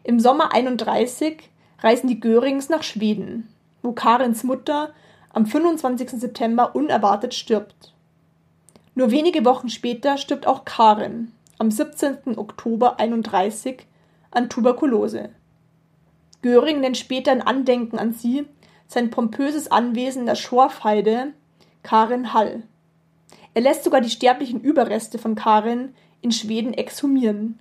[0.04, 3.48] Im Sommer 31 reisen die Görings nach Schweden,
[3.82, 4.94] wo Karins Mutter
[5.34, 6.12] am 25.
[6.12, 7.94] September unerwartet stirbt.
[8.96, 12.38] Nur wenige Wochen später stirbt auch Karin am 17.
[12.38, 13.86] Oktober 31
[14.32, 15.30] an Tuberkulose.
[16.42, 18.46] Göring nennt später in Andenken an sie
[18.88, 21.34] sein pompöses Anwesen in der Schorfheide
[21.84, 22.64] Karin Hall.
[23.58, 27.58] Er lässt sogar die sterblichen Überreste von Karin in Schweden exhumieren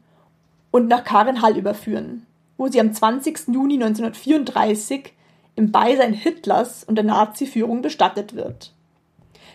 [0.70, 2.26] und nach Karin Hall überführen,
[2.58, 3.48] wo sie am 20.
[3.48, 5.14] Juni 1934
[5.54, 8.74] im Beisein Hitlers und der Nazi-Führung bestattet wird.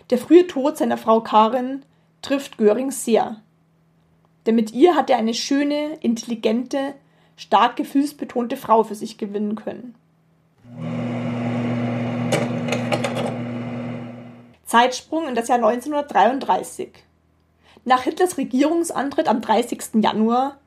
[0.10, 1.84] Der frühe Tod seiner Frau Karin
[2.24, 3.40] trifft Göring sehr,
[4.48, 6.96] denn mit ihr hat er eine schöne, intelligente,
[7.36, 9.94] stark gefühlsbetonte Frau für sich gewinnen können.
[14.72, 16.92] Zeitsprung in das Jahr 1933.
[17.84, 20.02] Nach Hitlers Regierungsantritt am 30.
[20.02, 20.60] Januar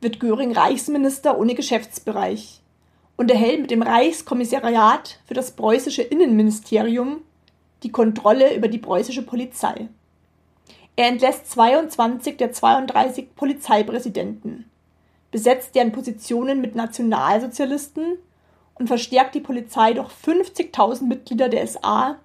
[0.00, 2.60] wird Göring Reichsminister ohne Geschäftsbereich
[3.16, 7.20] und erhält mit dem Reichskommissariat für das preußische Innenministerium
[7.84, 9.86] die Kontrolle über die preußische Polizei.
[10.96, 14.68] Er entlässt 22 der 32 Polizeipräsidenten,
[15.30, 18.18] besetzt deren Positionen mit Nationalsozialisten
[18.74, 22.16] und verstärkt die Polizei durch 50.000 Mitglieder der SA,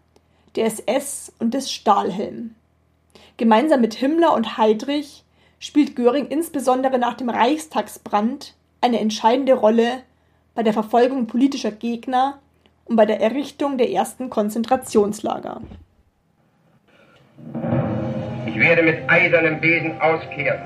[0.57, 2.55] der SS und des Stahlhelm.
[3.37, 5.23] Gemeinsam mit Himmler und Heydrich
[5.59, 10.01] spielt Göring insbesondere nach dem Reichstagsbrand eine entscheidende Rolle
[10.55, 12.39] bei der Verfolgung politischer Gegner
[12.85, 15.61] und bei der Errichtung der ersten Konzentrationslager.
[18.47, 20.61] Ich werde mit eisernem Besen auskehren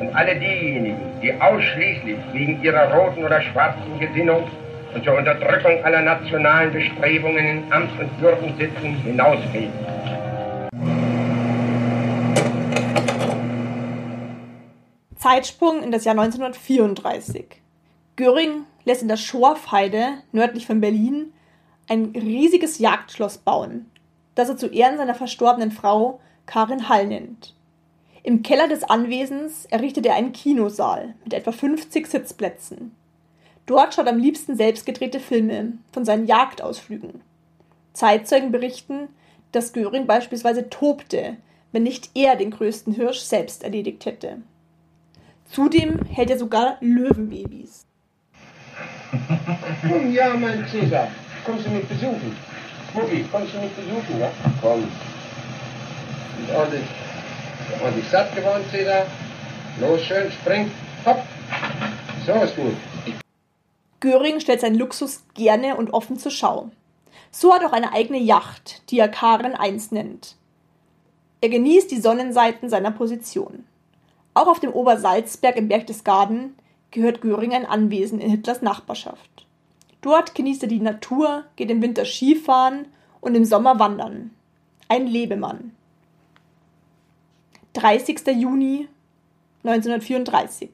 [0.00, 4.44] und alle diejenigen, die ausschließlich wegen ihrer roten oder schwarzen Gesinnung
[4.94, 9.72] und zur Unterdrückung aller nationalen Bestrebungen in Amt und Würden sitzen, hinausgehen.
[15.16, 17.46] Zeitsprung in das Jahr 1934.
[18.16, 21.32] Göring lässt in der Schorfheide nördlich von Berlin
[21.88, 23.90] ein riesiges Jagdschloss bauen,
[24.34, 27.54] das er zu Ehren seiner verstorbenen Frau Karin Hall nennt.
[28.22, 32.94] Im Keller des Anwesens errichtet er einen Kinosaal mit etwa 50 Sitzplätzen.
[33.66, 37.22] Dort schaut am liebsten selbst gedrehte Filme von seinen Jagdausflügen.
[37.94, 39.08] Zeitzeugen berichten,
[39.52, 41.36] dass Göring beispielsweise tobte,
[41.72, 44.38] wenn nicht er den größten Hirsch selbst erledigt hätte.
[45.50, 47.86] Zudem hält er sogar Löwenbabys.
[50.12, 51.08] Ja, mein Cäsar,
[51.44, 52.36] kommst du mich besuchen?
[52.94, 54.30] Mutti, kommst du mich besuchen, ja?
[54.60, 54.82] Komm.
[54.82, 56.84] Und ordentlich,
[57.82, 59.06] ordentlich satt geworden, Cäsar.
[59.80, 60.70] Los, schön, spring,
[61.04, 61.22] hopp.
[62.26, 62.74] So ist gut.
[64.04, 66.68] Göring stellt seinen Luxus gerne und offen zur Schau.
[67.30, 70.36] So hat auch eine eigene Yacht, die er Karen 1 nennt.
[71.40, 73.64] Er genießt die Sonnenseiten seiner Position.
[74.34, 76.54] Auch auf dem Obersalzberg im Berchtesgaden
[76.90, 79.46] gehört Göring ein Anwesen in Hitlers Nachbarschaft.
[80.02, 82.88] Dort genießt er die Natur, geht im Winter Skifahren
[83.22, 84.32] und im Sommer wandern.
[84.88, 85.74] Ein Lebemann.
[87.72, 88.20] 30.
[88.36, 88.86] Juni
[89.62, 90.68] 1934.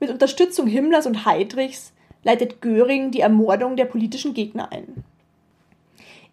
[0.00, 1.92] Mit Unterstützung Himmlers und Heydrichs
[2.26, 5.04] leitet Göring die Ermordung der politischen Gegner ein.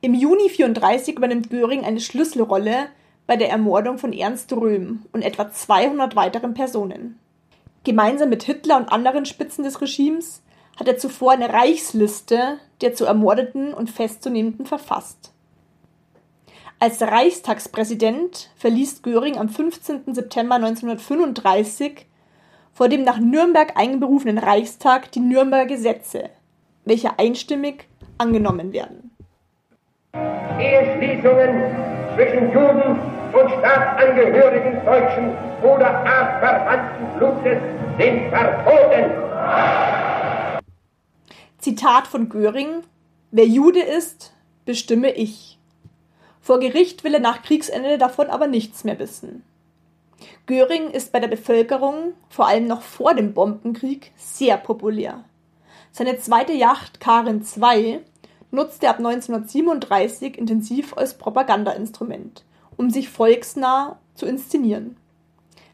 [0.02, 2.88] Im Juni 1934 übernimmt Göring eine Schlüsselrolle
[3.28, 7.20] bei der Ermordung von Ernst Röhm und etwa 200 weiteren Personen.
[7.84, 10.42] Gemeinsam mit Hitler und anderen Spitzen des Regimes
[10.78, 15.32] hat er zuvor eine Reichsliste der zu Ermordeten und Festzunehmenden verfasst.
[16.80, 20.16] Als Reichstagspräsident verließ Göring am 15.
[20.16, 22.08] September 1935
[22.74, 26.30] vor dem nach Nürnberg einberufenen Reichstag die Nürnberger Gesetze,
[26.86, 29.12] welche einstimmig angenommen werden.
[30.60, 31.76] Eheschließungen
[32.16, 33.00] zwischen Juden
[33.34, 37.58] und Staatsangehörigen deutschen oder artverwandten Blutes
[37.98, 39.12] sind verboten.
[41.60, 42.84] Zitat von Göring:
[43.32, 44.34] Wer Jude ist,
[44.66, 45.60] bestimme ich.
[46.42, 49.44] Vor Gericht will er nach Kriegsende davon aber nichts mehr wissen.
[50.46, 55.24] Göring ist bei der Bevölkerung, vor allem noch vor dem Bombenkrieg, sehr populär.
[55.92, 58.00] Seine zweite Yacht Karin II
[58.52, 62.44] nutzte er ab 1937 intensiv als Propagandainstrument,
[62.78, 64.98] um sich volksnah zu inszenieren.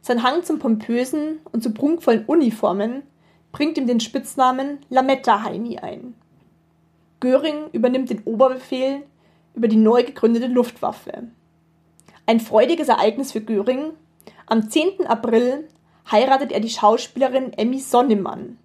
[0.01, 3.03] Sein Hang zum pompösen und zu prunkvollen Uniformen
[3.51, 6.15] bringt ihm den Spitznamen Lametta Heini ein.
[7.19, 9.03] Göring übernimmt den Oberbefehl
[9.55, 11.27] über die neu gegründete Luftwaffe.
[12.25, 13.91] Ein freudiges Ereignis für Göring.
[14.51, 15.05] Am 10.
[15.05, 15.67] April
[16.09, 18.57] heiratet er die Schauspielerin Emmy Sonnemann.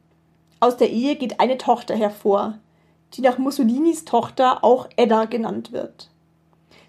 [0.59, 2.59] Aus der Ehe geht eine Tochter hervor,
[3.13, 6.09] die nach Mussolinis Tochter auch Edda genannt wird.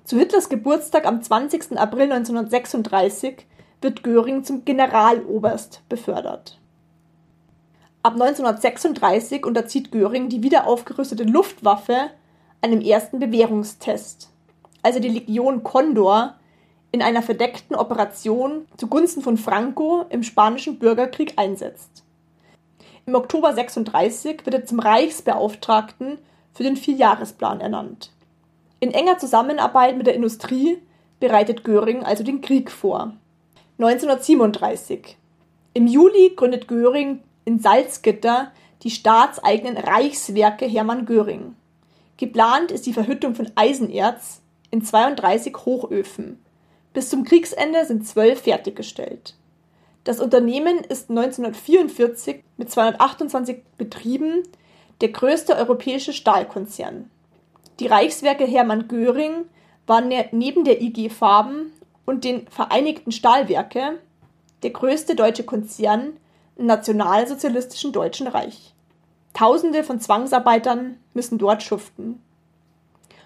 [0.05, 1.77] Zu Hitlers Geburtstag am 20.
[1.77, 3.45] April 1936
[3.81, 6.57] wird Göring zum Generaloberst befördert.
[8.01, 12.11] Ab 1936 unterzieht Göring die wiederaufgerüstete Luftwaffe
[12.61, 14.31] einem ersten Bewährungstest.
[14.83, 16.35] als er die Legion Condor
[16.95, 22.05] in einer verdeckten Operation zugunsten von Franco im spanischen Bürgerkrieg einsetzt.
[23.05, 26.19] Im Oktober 36 wird er zum Reichsbeauftragten
[26.53, 28.13] für den Vierjahresplan ernannt.
[28.79, 30.77] In enger Zusammenarbeit mit der Industrie
[31.19, 33.11] bereitet Göring also den Krieg vor.
[33.77, 35.17] 1937.
[35.73, 38.53] Im Juli gründet Göring in Salzgitter
[38.83, 41.55] die staatseigenen Reichswerke Hermann Göring.
[42.15, 44.39] Geplant ist die Verhüttung von Eisenerz
[44.71, 46.39] in 32 Hochöfen.
[46.95, 49.35] Bis zum Kriegsende sind zwölf fertiggestellt.
[50.05, 54.43] Das Unternehmen ist 1944 mit 228 Betrieben
[55.01, 57.11] der größte europäische Stahlkonzern.
[57.81, 59.43] Die Reichswerke Hermann Göring
[59.85, 61.73] waren ne-, neben der IG Farben
[62.05, 63.99] und den Vereinigten Stahlwerke
[64.63, 66.13] der größte deutsche Konzern
[66.55, 68.73] im nationalsozialistischen Deutschen Reich.
[69.33, 72.21] Tausende von Zwangsarbeitern müssen dort schuften.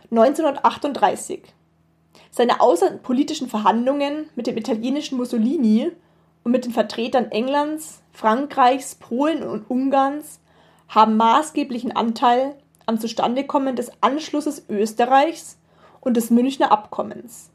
[0.10, 1.54] 1938.
[2.32, 5.92] Seine außenpolitischen Verhandlungen mit dem italienischen Mussolini
[6.44, 10.40] und mit den Vertretern Englands, Frankreichs, Polen und Ungarns
[10.88, 15.58] haben maßgeblichen Anteil am Zustandekommen des Anschlusses Österreichs
[16.02, 17.52] und des Münchner Abkommens.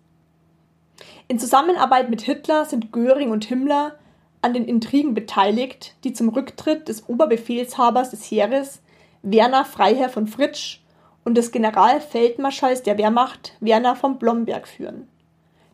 [1.26, 3.96] In Zusammenarbeit mit Hitler sind Göring und Himmler
[4.42, 8.82] an den Intrigen beteiligt, die zum Rücktritt des Oberbefehlshabers des Heeres
[9.22, 10.83] Werner Freiherr von Fritsch
[11.24, 15.08] und des Generalfeldmarschalls der Wehrmacht Werner von Blomberg führen.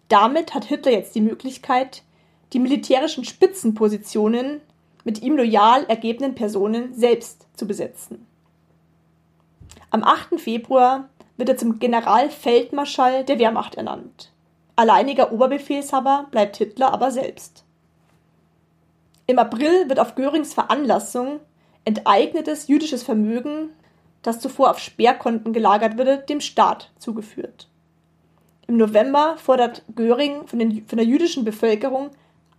[0.09, 2.03] Damit hat Hitler jetzt die Möglichkeit,
[2.53, 4.61] die militärischen Spitzenpositionen
[5.05, 8.27] mit ihm loyal ergebenen Personen selbst zu besetzen.
[9.91, 10.41] Am 8.
[10.41, 14.31] Februar wird er zum Generalfeldmarschall der Wehrmacht ernannt.
[14.77, 17.65] Alleiniger Oberbefehlshaber bleibt Hitler aber selbst.
[19.27, 21.41] Im April wird auf Görings Veranlassung
[21.85, 23.71] enteignetes jüdisches Vermögen,
[24.23, 27.69] das zuvor auf Sperrkonten gelagert wurde, dem Staat zugeführt.
[28.67, 32.11] Im November fordert Göring von, den, von der jüdischen Bevölkerung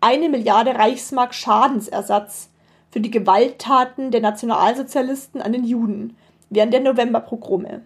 [0.02, 2.50] eine Milliarde Reichsmark Schadensersatz
[2.90, 6.18] für die Gewalttaten der Nationalsozialisten an den Juden
[6.50, 7.84] während der Novemberpogrome.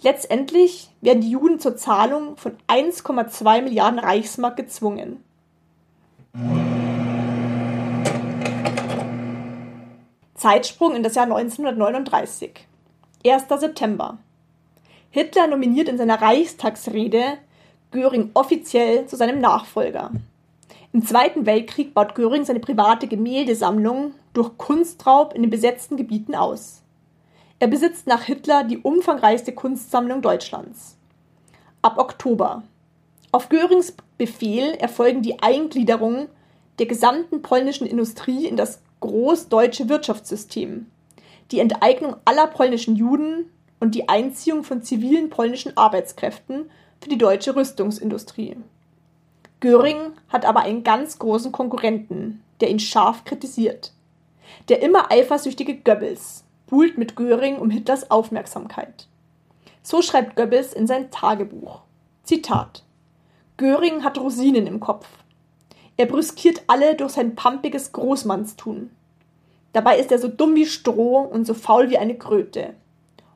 [0.00, 5.22] Letztendlich werden die Juden zur Zahlung von 1,2 Milliarden Reichsmark gezwungen.
[10.34, 12.66] Zeitsprung in das Jahr 1939.
[13.24, 13.44] 1.
[13.48, 14.18] September.
[15.10, 17.38] Hitler nominiert in seiner Reichstagsrede
[17.90, 20.10] Göring offiziell zu seinem Nachfolger.
[20.92, 26.82] Im Zweiten Weltkrieg baut Göring seine private Gemäldesammlung durch Kunstraub in den besetzten Gebieten aus.
[27.58, 30.96] Er besitzt nach Hitler die umfangreichste Kunstsammlung Deutschlands.
[31.82, 32.62] Ab Oktober.
[33.32, 36.28] Auf Görings Befehl erfolgen die Eingliederungen
[36.78, 40.86] der gesamten polnischen Industrie in das großdeutsche Wirtschaftssystem,
[41.50, 47.54] die Enteignung aller polnischen Juden und die Einziehung von zivilen polnischen Arbeitskräften für die deutsche
[47.54, 48.56] Rüstungsindustrie.
[49.60, 53.92] Göring hat aber einen ganz großen Konkurrenten, der ihn scharf kritisiert.
[54.68, 59.08] Der immer eifersüchtige Goebbels buhlt mit Göring um Hitlers Aufmerksamkeit.
[59.82, 61.80] So schreibt Goebbels in sein Tagebuch.
[62.22, 62.82] Zitat
[63.56, 65.08] Göring hat Rosinen im Kopf.
[65.96, 68.90] Er brüskiert alle durch sein pampiges Großmannstun.
[69.76, 72.72] Dabei ist er so dumm wie Stroh und so faul wie eine Kröte.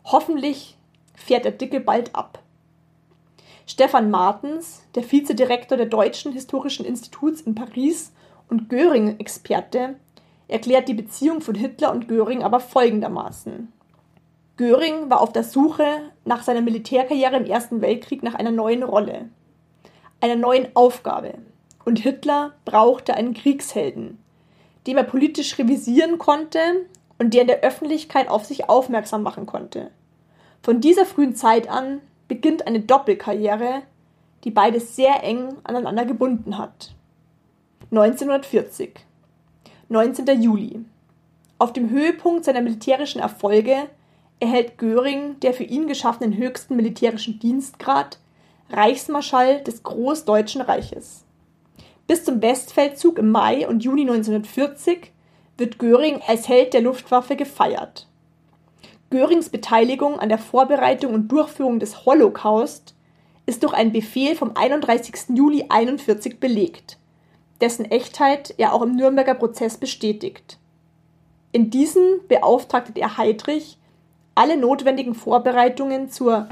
[0.06, 0.74] Hoffentlich
[1.14, 2.38] fährt der Dicke bald ab.
[3.66, 8.14] Stefan Martens, der Vizedirektor der Deutschen Historischen Instituts in Paris
[8.48, 9.96] und Göring-Experte,
[10.48, 13.70] erklärt die Beziehung von Hitler und Göring aber folgendermaßen.
[14.56, 19.28] Göring war auf der Suche nach seiner Militärkarriere im Ersten Weltkrieg nach einer neuen Rolle,
[20.22, 21.34] einer neuen Aufgabe,
[21.84, 24.16] und Hitler brauchte einen Kriegshelden,
[24.86, 26.58] dem er politisch revisieren konnte
[27.18, 29.90] und der in der Öffentlichkeit auf sich aufmerksam machen konnte.
[30.62, 33.82] Von dieser frühen Zeit an beginnt eine Doppelkarriere,
[34.44, 36.94] die beides sehr eng aneinander gebunden hat.
[37.90, 38.94] 1940
[39.88, 40.40] 19.
[40.40, 40.84] Juli
[41.58, 43.88] Auf dem Höhepunkt seiner militärischen Erfolge
[44.38, 48.18] erhält Göring der für ihn geschaffenen höchsten militärischen Dienstgrad
[48.70, 51.24] Reichsmarschall des Großdeutschen Reiches.
[52.10, 55.12] Bis zum Westfeldzug im Mai und Juni 1940
[55.56, 58.08] wird Göring als Held der Luftwaffe gefeiert.
[59.10, 62.96] Görings Beteiligung an der Vorbereitung und Durchführung des Holocaust
[63.46, 65.36] ist durch einen Befehl vom 31.
[65.36, 66.98] Juli 1941 belegt,
[67.60, 70.58] dessen Echtheit er auch im Nürnberger Prozess bestätigt.
[71.52, 73.78] In diesem beauftragte er Heydrich,
[74.34, 76.48] alle notwendigen Vorbereitungen zur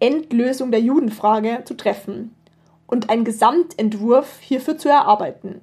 [0.00, 2.34] Endlösung der Judenfrage zu treffen
[2.88, 5.60] und einen Gesamtentwurf hierfür zu erarbeiten.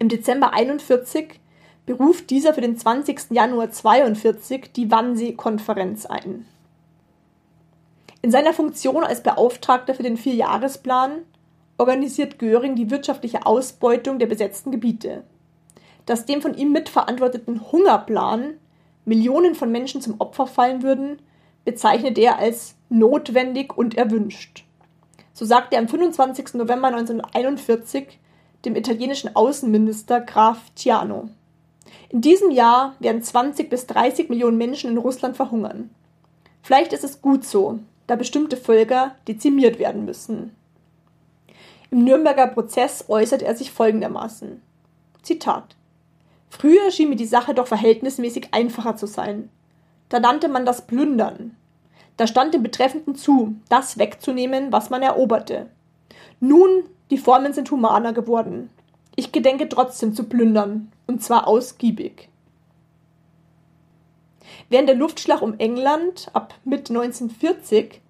[0.00, 1.38] Im Dezember 41
[1.86, 3.30] beruft dieser für den 20.
[3.30, 6.44] Januar 42 die Wannsee-Konferenz ein.
[8.22, 11.22] In seiner Funktion als Beauftragter für den Vierjahresplan
[11.78, 15.22] organisiert Göring die wirtschaftliche Ausbeutung der besetzten Gebiete.
[16.06, 18.54] Dass dem von ihm mitverantworteten Hungerplan
[19.04, 21.22] Millionen von Menschen zum Opfer fallen würden,
[21.64, 24.65] bezeichnet er als notwendig und erwünscht.
[25.36, 26.54] So sagte er am 25.
[26.54, 28.18] November 1941
[28.64, 31.28] dem italienischen Außenminister Graf Ciano.
[32.08, 35.90] In diesem Jahr werden 20 bis 30 Millionen Menschen in Russland verhungern.
[36.62, 40.56] Vielleicht ist es gut so, da bestimmte Völker dezimiert werden müssen.
[41.90, 44.62] Im Nürnberger Prozess äußert er sich folgendermaßen:
[45.20, 45.76] Zitat.
[46.48, 49.50] Früher schien mir die Sache doch verhältnismäßig einfacher zu sein.
[50.08, 51.54] Da nannte man das Plündern.
[52.16, 55.68] Da stand dem Betreffenden zu, das wegzunehmen, was man eroberte.
[56.40, 58.70] Nun, die Formen sind humaner geworden.
[59.16, 62.28] Ich gedenke trotzdem zu plündern, und zwar ausgiebig.
[64.68, 68.00] Während der Luftschlag um England ab Mitte 1940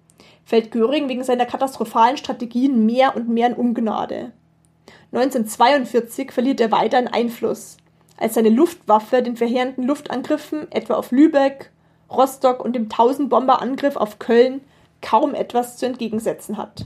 [0.45, 4.31] fällt Göring wegen seiner katastrophalen Strategien mehr und mehr in Ungnade.
[5.11, 7.77] 1942 verliert er weiter an Einfluss,
[8.17, 11.71] als seine Luftwaffe den verheerenden Luftangriffen etwa auf Lübeck,
[12.09, 14.61] Rostock und dem Tausendbomberangriff auf Köln
[15.01, 16.85] kaum etwas zu entgegensetzen hat.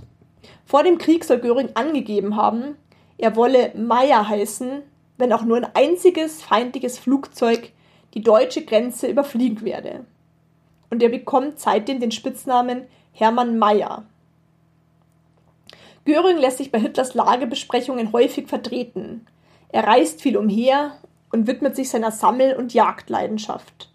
[0.66, 2.76] Vor dem Krieg soll Göring angegeben haben,
[3.18, 4.82] er wolle Meier heißen,
[5.18, 7.72] wenn auch nur ein einziges feindliches Flugzeug
[8.14, 10.06] die deutsche Grenze überfliegen werde.
[10.90, 14.06] Und er bekommt seitdem den Spitznamen Hermann Mayer.
[16.06, 19.28] Göring lässt sich bei Hitlers Lagebesprechungen häufig vertreten.
[19.70, 20.98] Er reist viel umher
[21.32, 23.91] und widmet sich seiner Sammel- und Jagdleidenschaft.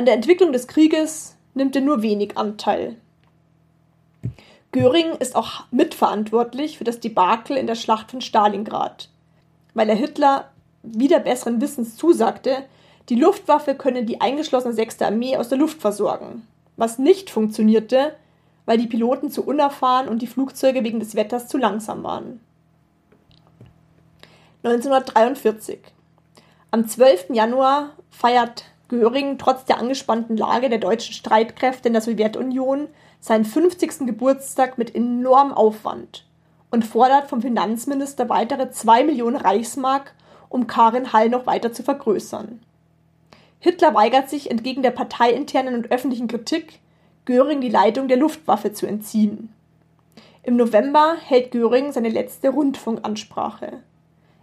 [0.00, 2.96] An der Entwicklung des Krieges nimmt er nur wenig Anteil.
[4.72, 9.10] Göring ist auch mitverantwortlich für das Debakel in der Schlacht von Stalingrad,
[9.74, 12.64] weil er Hitler wieder besseren Wissens zusagte,
[13.10, 15.02] die Luftwaffe könne die eingeschlossene 6.
[15.02, 16.46] Armee aus der Luft versorgen.
[16.78, 18.16] Was nicht funktionierte,
[18.64, 22.40] weil die Piloten zu unerfahren und die Flugzeuge wegen des Wetters zu langsam waren.
[24.62, 25.80] 1943.
[26.70, 27.34] Am 12.
[27.34, 32.88] Januar feiert Göring trotz der angespannten Lage der deutschen Streitkräfte in der Sowjetunion
[33.20, 34.04] seinen 50.
[34.04, 36.26] Geburtstag mit enormem Aufwand
[36.72, 40.12] und fordert vom Finanzminister weitere 2 Millionen Reichsmark,
[40.48, 42.60] um Karin Hall noch weiter zu vergrößern.
[43.60, 46.80] Hitler weigert sich entgegen der parteiinternen und öffentlichen Kritik,
[47.26, 49.54] Göring die Leitung der Luftwaffe zu entziehen.
[50.42, 53.84] Im November hält Göring seine letzte Rundfunkansprache.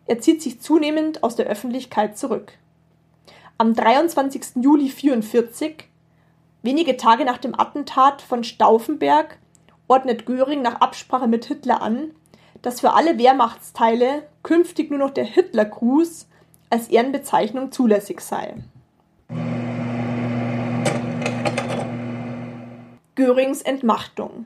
[0.06, 2.54] Er zieht sich zunehmend aus der Öffentlichkeit zurück.
[3.60, 4.58] Am 23.
[4.62, 5.90] Juli 1944,
[6.62, 9.40] wenige Tage nach dem Attentat von Stauffenberg,
[9.88, 12.12] ordnet Göring nach Absprache mit Hitler an,
[12.62, 16.28] dass für alle Wehrmachtsteile künftig nur noch der Hitlergruß
[16.70, 18.58] als Ehrenbezeichnung zulässig sei.
[23.16, 24.46] Görings Entmachtung.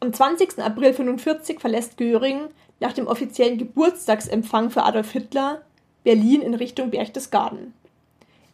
[0.00, 0.58] Am 20.
[0.58, 2.48] April 1945 verlässt Göring
[2.80, 5.62] nach dem offiziellen Geburtstagsempfang für Adolf Hitler
[6.02, 7.72] Berlin in Richtung Berchtesgaden.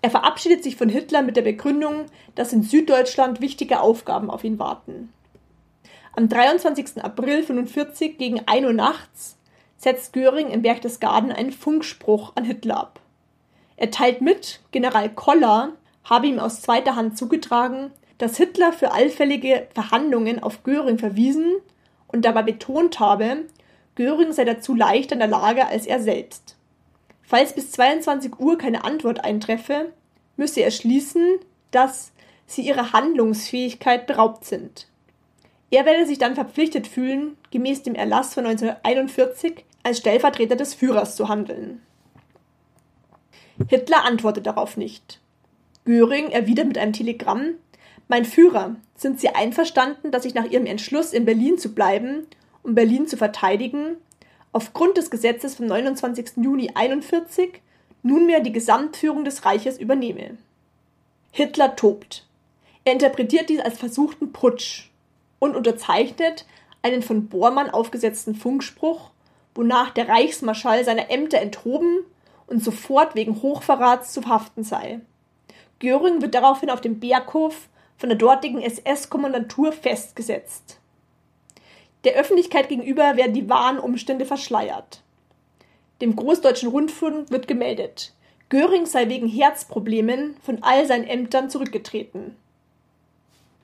[0.03, 4.59] Er verabschiedet sich von Hitler mit der Begründung, dass in Süddeutschland wichtige Aufgaben auf ihn
[4.59, 5.13] warten.
[6.17, 7.03] Am 23.
[7.03, 9.37] April 1945 gegen 1 Uhr nachts
[9.77, 13.01] setzt Göring in Berchtesgaden einen Funkspruch an Hitler ab.
[13.77, 15.73] Er teilt mit, General Koller
[16.05, 21.57] habe ihm aus zweiter Hand zugetragen, dass Hitler für allfällige Verhandlungen auf Göring verwiesen
[22.09, 23.45] und dabei betont habe,
[23.95, 26.57] Göring sei dazu leichter in der Lage als er selbst.
[27.31, 29.93] Falls bis 22 Uhr keine Antwort eintreffe,
[30.37, 31.39] müsse er schließen,
[31.71, 32.11] dass
[32.45, 34.89] sie ihrer Handlungsfähigkeit beraubt sind.
[35.71, 41.15] Er werde sich dann verpflichtet fühlen, gemäß dem Erlass von 1941 als Stellvertreter des Führers
[41.15, 41.81] zu handeln.
[43.69, 45.21] Hitler antwortet darauf nicht.
[45.85, 47.55] Göring erwidert mit einem Telegramm,
[48.09, 52.27] mein Führer, sind Sie einverstanden, dass ich nach Ihrem Entschluss, in Berlin zu bleiben,
[52.65, 53.99] um Berlin zu verteidigen,
[54.53, 56.37] aufgrund des Gesetzes vom 29.
[56.37, 57.63] Juni 1941
[58.03, 60.39] nunmehr die Gesamtführung des Reiches übernehme?
[61.33, 62.27] Hitler tobt.
[62.85, 64.91] Er interpretiert dies als versuchten Putsch
[65.39, 66.47] und unterzeichnet
[66.83, 69.11] einen von Bormann aufgesetzten Funkspruch,
[69.55, 71.99] wonach der Reichsmarschall seiner Ämter enthoben
[72.47, 75.01] und sofort wegen Hochverrats zu verhaften sei.
[75.79, 80.80] Göring wird daraufhin auf dem Berghof von der dortigen SS-Kommandantur festgesetzt.
[82.05, 85.03] Der Öffentlichkeit gegenüber werden die wahren Umstände verschleiert.
[86.01, 88.15] Dem Großdeutschen Rundfunk wird gemeldet,
[88.49, 92.37] Göring sei wegen Herzproblemen von all seinen Ämtern zurückgetreten.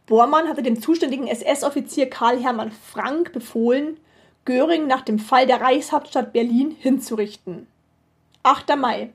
[0.06, 3.98] Bormann hatte dem zuständigen SS-Offizier Karl Hermann Frank befohlen,
[4.44, 7.66] Göring nach dem Fall der Reichshauptstadt Berlin hinzurichten.
[8.44, 8.76] 8.
[8.76, 9.10] Mai.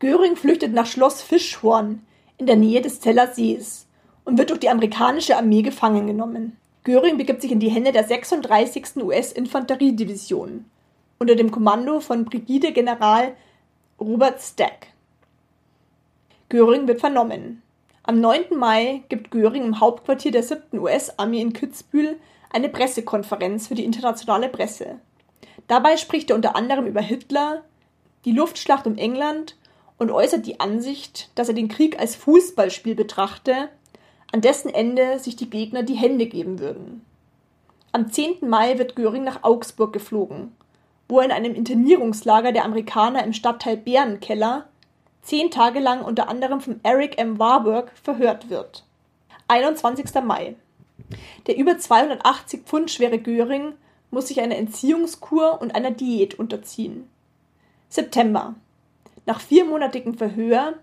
[0.00, 2.04] Göring flüchtet nach Schloss Fischhorn
[2.38, 3.86] in der Nähe des Zeller Sees
[4.24, 6.56] und wird durch die amerikanische Armee gefangen genommen.
[6.86, 8.98] Göring begibt sich in die Hände der 36.
[8.98, 10.66] US-Infanteriedivision
[11.18, 13.34] unter dem Kommando von Brigadegeneral
[14.00, 14.92] Robert Stack.
[16.48, 17.60] Göring wird vernommen.
[18.04, 18.56] Am 9.
[18.56, 20.78] Mai gibt Göring im Hauptquartier der 7.
[20.78, 22.20] US-Armee in Kitzbühel
[22.50, 25.00] eine Pressekonferenz für die internationale Presse.
[25.66, 27.64] Dabei spricht er unter anderem über Hitler,
[28.24, 29.56] die Luftschlacht um England
[29.98, 33.70] und äußert die Ansicht, dass er den Krieg als Fußballspiel betrachte,
[34.36, 37.06] an dessen Ende sich die Gegner die Hände geben würden.
[37.92, 38.46] Am 10.
[38.46, 40.54] Mai wird Göring nach Augsburg geflogen,
[41.08, 44.68] wo er in einem Internierungslager der Amerikaner im Stadtteil Bärenkeller
[45.22, 47.38] zehn Tage lang unter anderem von Eric M.
[47.38, 48.84] Warburg verhört wird.
[49.48, 50.04] 21.
[50.22, 50.56] Mai.
[51.46, 53.72] Der über 280 Pfund schwere Göring
[54.10, 57.08] muss sich einer Entziehungskur und einer Diät unterziehen.
[57.88, 58.54] September.
[59.24, 60.74] Nach viermonatigem Verhör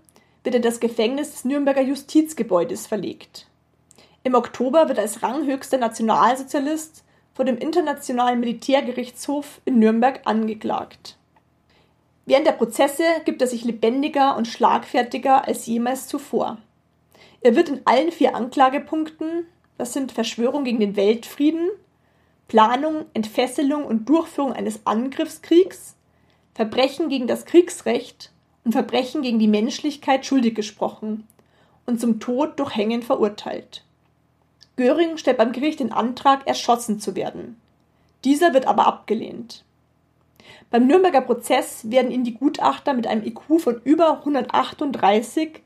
[0.43, 3.47] wird er das Gefängnis des Nürnberger Justizgebäudes verlegt.
[4.23, 11.17] Im Oktober wird er als ranghöchster Nationalsozialist vor dem Internationalen Militärgerichtshof in Nürnberg angeklagt.
[12.25, 16.57] Während der Prozesse gibt er sich lebendiger und schlagfertiger als jemals zuvor.
[17.41, 19.45] Er wird in allen vier Anklagepunkten,
[19.77, 21.69] das sind Verschwörung gegen den Weltfrieden,
[22.47, 25.95] Planung, Entfesselung und Durchführung eines Angriffskriegs,
[26.53, 28.32] Verbrechen gegen das Kriegsrecht
[28.64, 31.28] und Verbrechen gegen die Menschlichkeit schuldig gesprochen
[31.86, 33.84] und zum Tod durch Hängen verurteilt.
[34.76, 37.59] Göring stellt beim Gericht den Antrag, erschossen zu werden.
[38.24, 39.64] Dieser wird aber abgelehnt.
[40.72, 45.61] Beim Nürnberger Prozess werden ihn die Gutachter mit einem IQ von über 138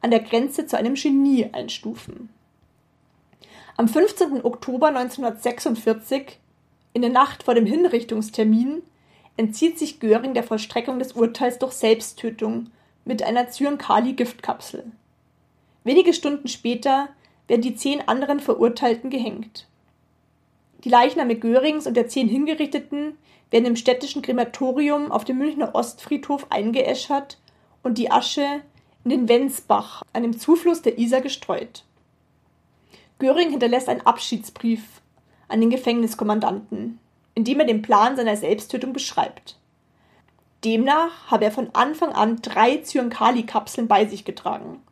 [0.00, 2.30] an der Grenze zu einem Genie einstufen.
[3.76, 4.44] Am 15.
[4.44, 6.40] Oktober 1946,
[6.94, 8.82] in der Nacht vor dem Hinrichtungstermin,
[9.38, 12.70] entzieht sich Göring der Vollstreckung des Urteils durch Selbsttötung
[13.04, 14.90] mit einer Zyankali-Giftkapsel.
[15.84, 17.08] Wenige Stunden später
[17.46, 19.66] werden die zehn anderen Verurteilten gehängt.
[20.84, 23.16] Die Leichname Görings und der zehn Hingerichteten
[23.50, 27.38] werden im städtischen Krematorium auf dem Münchner Ostfriedhof eingeäschert
[27.82, 28.60] und die Asche
[29.04, 31.84] in den Wenzbach, einem Zufluss der Isar, gestreut.
[33.18, 34.82] Göring hinterlässt einen Abschiedsbrief
[35.46, 36.98] an den Gefängniskommandanten,
[37.38, 39.60] in dem er den Plan seiner Selbsttötung beschreibt.
[40.64, 44.82] Demnach habe er von Anfang an drei Zyankali-Kapseln bei sich getragen.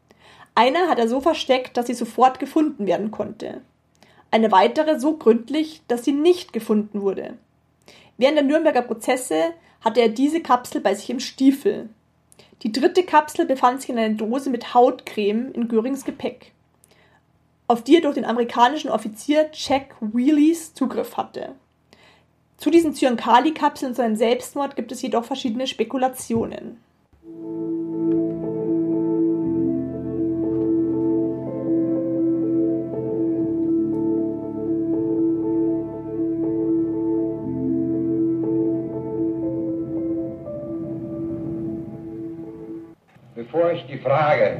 [0.54, 3.62] Eine hat er so versteckt, dass sie sofort gefunden werden konnte.
[4.30, 7.36] Eine weitere so gründlich, dass sie nicht gefunden wurde.
[8.16, 11.88] Während der Nürnberger Prozesse hatte er diese Kapsel bei sich im Stiefel.
[12.62, 16.52] Die dritte Kapsel befand sich in einer Dose mit Hautcreme in Görings Gepäck,
[17.66, 21.56] auf die er durch den amerikanischen Offizier Jack Wheelies Zugriff hatte.
[22.56, 26.78] Zu diesen Zyankali-Kapseln und seinem Selbstmord gibt es jedoch verschiedene Spekulationen.
[43.56, 44.58] bevor ich die Frage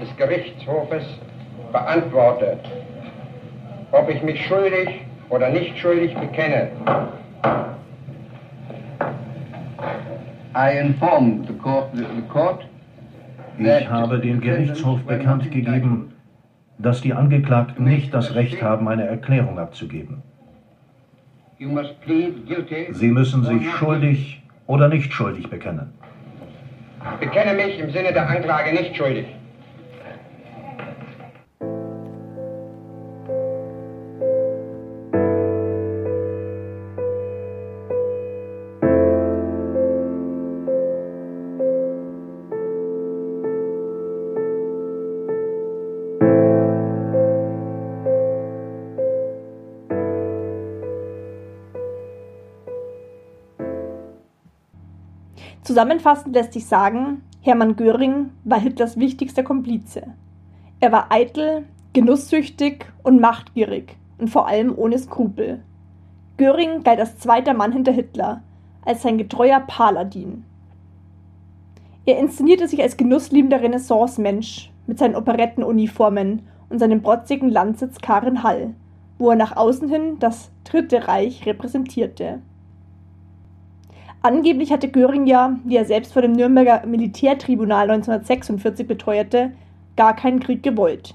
[0.00, 1.04] des Gerichtshofes
[1.72, 2.58] beantworte,
[3.92, 4.88] ob ich mich schuldig
[5.30, 6.70] oder nicht schuldig bekenne.
[13.58, 16.12] Ich habe dem Gerichtshof bekannt gegeben,
[16.78, 20.22] dass die Angeklagten nicht das Recht haben, eine Erklärung abzugeben.
[21.58, 25.92] Sie müssen sich schuldig oder nicht schuldig bekennen.
[27.20, 29.26] bekenne mich im Sinne der Anklage nicht schuldig.
[55.76, 60.04] Zusammenfassend lässt sich sagen, Hermann Göring war Hitlers wichtigster Komplize.
[60.80, 65.60] Er war eitel, genusssüchtig und machtgierig und vor allem ohne Skrupel.
[66.38, 68.42] Göring galt als zweiter Mann hinter Hitler,
[68.86, 70.46] als sein getreuer Paladin.
[72.06, 78.72] Er inszenierte sich als genussliebender Renaissance-Mensch mit seinen Operettenuniformen und seinem protzigen Landsitz Karenhall,
[79.18, 82.40] wo er nach außen hin das Dritte Reich repräsentierte.
[84.26, 89.52] Angeblich hatte Göring ja, wie er selbst vor dem Nürnberger Militärtribunal 1946 beteuerte,
[89.94, 91.14] gar keinen Krieg gewollt.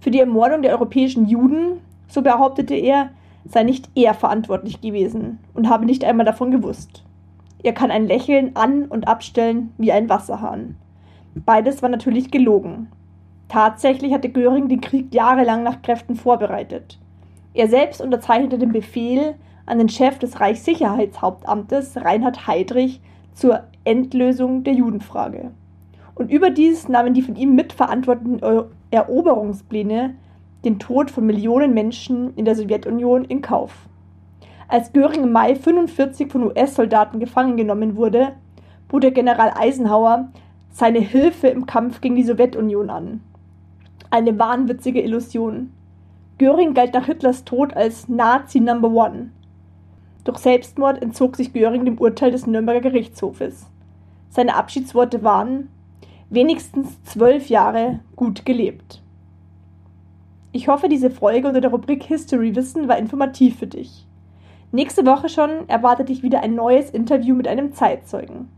[0.00, 1.78] Für die Ermordung der europäischen Juden,
[2.08, 3.10] so behauptete er,
[3.44, 7.04] sei nicht er verantwortlich gewesen und habe nicht einmal davon gewusst.
[7.62, 10.74] Er kann ein Lächeln an und abstellen wie ein Wasserhahn.
[11.36, 12.90] Beides war natürlich gelogen.
[13.48, 16.98] Tatsächlich hatte Göring den Krieg jahrelang nach Kräften vorbereitet.
[17.54, 19.36] Er selbst unterzeichnete den Befehl
[19.66, 23.00] an den Chef des Reichssicherheitshauptamtes Reinhard Heydrich
[23.34, 25.50] zur Endlösung der Judenfrage.
[26.14, 28.40] Und überdies nahmen die von ihm mitverantworteten
[28.90, 30.14] Eroberungspläne
[30.64, 33.86] den Tod von Millionen Menschen in der Sowjetunion in Kauf.
[34.68, 38.32] Als Göring im Mai 45 von US-Soldaten gefangen genommen wurde,
[38.88, 40.28] bot der General Eisenhower
[40.70, 43.20] seine Hilfe im Kampf gegen die Sowjetunion an.
[44.10, 45.72] Eine wahnwitzige Illusion.
[46.38, 49.30] Göring galt nach Hitlers Tod als Nazi Number One.
[50.24, 53.66] Durch Selbstmord entzog sich Göring dem Urteil des Nürnberger Gerichtshofes.
[54.28, 55.68] Seine Abschiedsworte waren
[56.28, 59.02] wenigstens zwölf Jahre gut gelebt.
[60.52, 64.06] Ich hoffe, diese Folge unter der Rubrik History Wissen war informativ für dich.
[64.72, 68.48] Nächste Woche schon erwartet dich wieder ein neues Interview mit einem Zeitzeugen.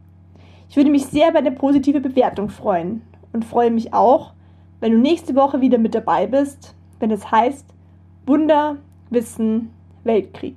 [0.69, 3.03] Ich würde mich sehr über eine positive Bewertung freuen
[3.33, 4.33] und freue mich auch,
[4.81, 7.67] wenn du nächste Woche wieder mit dabei bist, wenn es heißt
[8.27, 8.77] Wunder,
[9.11, 9.71] Wissen,
[10.05, 10.57] Weltkrieg.